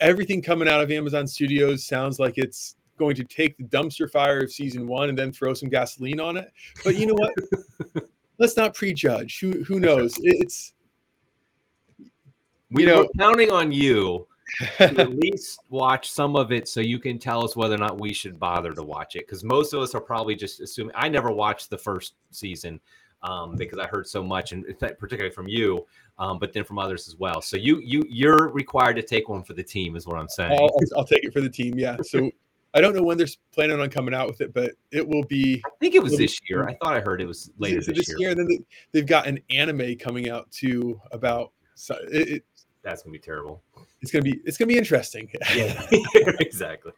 [0.01, 4.41] everything coming out of Amazon Studios sounds like it's going to take the dumpster fire
[4.41, 6.53] of season one and then throw some gasoline on it.
[6.85, 8.05] But you know what?
[8.39, 9.39] Let's not prejudge.
[9.41, 10.14] Who who knows?
[10.22, 10.74] It's
[12.70, 14.26] We You know- counting on you
[14.79, 18.13] at least watch some of it so you can tell us whether or not we
[18.13, 21.31] should bother to watch it because most of us are probably just assuming i never
[21.31, 22.81] watched the first season
[23.23, 25.87] um, because i heard so much and particularly from you
[26.19, 29.43] um, but then from others as well so you you you're required to take one
[29.43, 31.79] for the team is what i'm saying I'll, I'll, take it for the team.
[31.79, 31.97] Yeah.
[32.03, 32.31] So
[32.75, 35.61] I don't know when they're planning on coming out with it, but it will be
[35.67, 38.31] i think it was this year i thought i heard it was later this, year.
[38.31, 38.61] And then they,
[38.93, 41.53] they've got an anime coming out too about.
[41.75, 42.45] So it, it,
[42.83, 43.63] that's gonna be terrible
[44.03, 45.31] it's gonna be it's gonna be interesting.
[45.55, 45.87] yeah
[46.41, 46.93] exactly.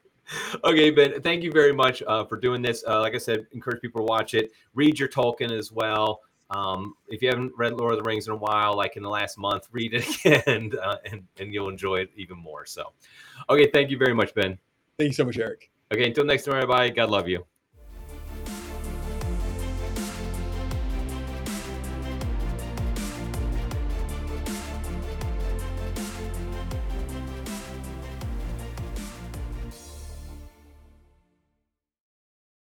[0.65, 2.85] Okay ben thank you very much uh, for doing this.
[2.87, 4.53] Uh, like i said encourage people to watch it.
[4.75, 6.21] Read your tolkien as well.
[6.51, 9.09] Um, if you haven't read lord of the rings in a while like in the
[9.09, 12.93] last month read it again uh, and, and you'll enjoy it even more so.
[13.49, 14.59] Okay thank you very much ben.
[14.99, 15.71] Thank you so much, Eric.
[15.93, 17.45] okay until next time everybody god love you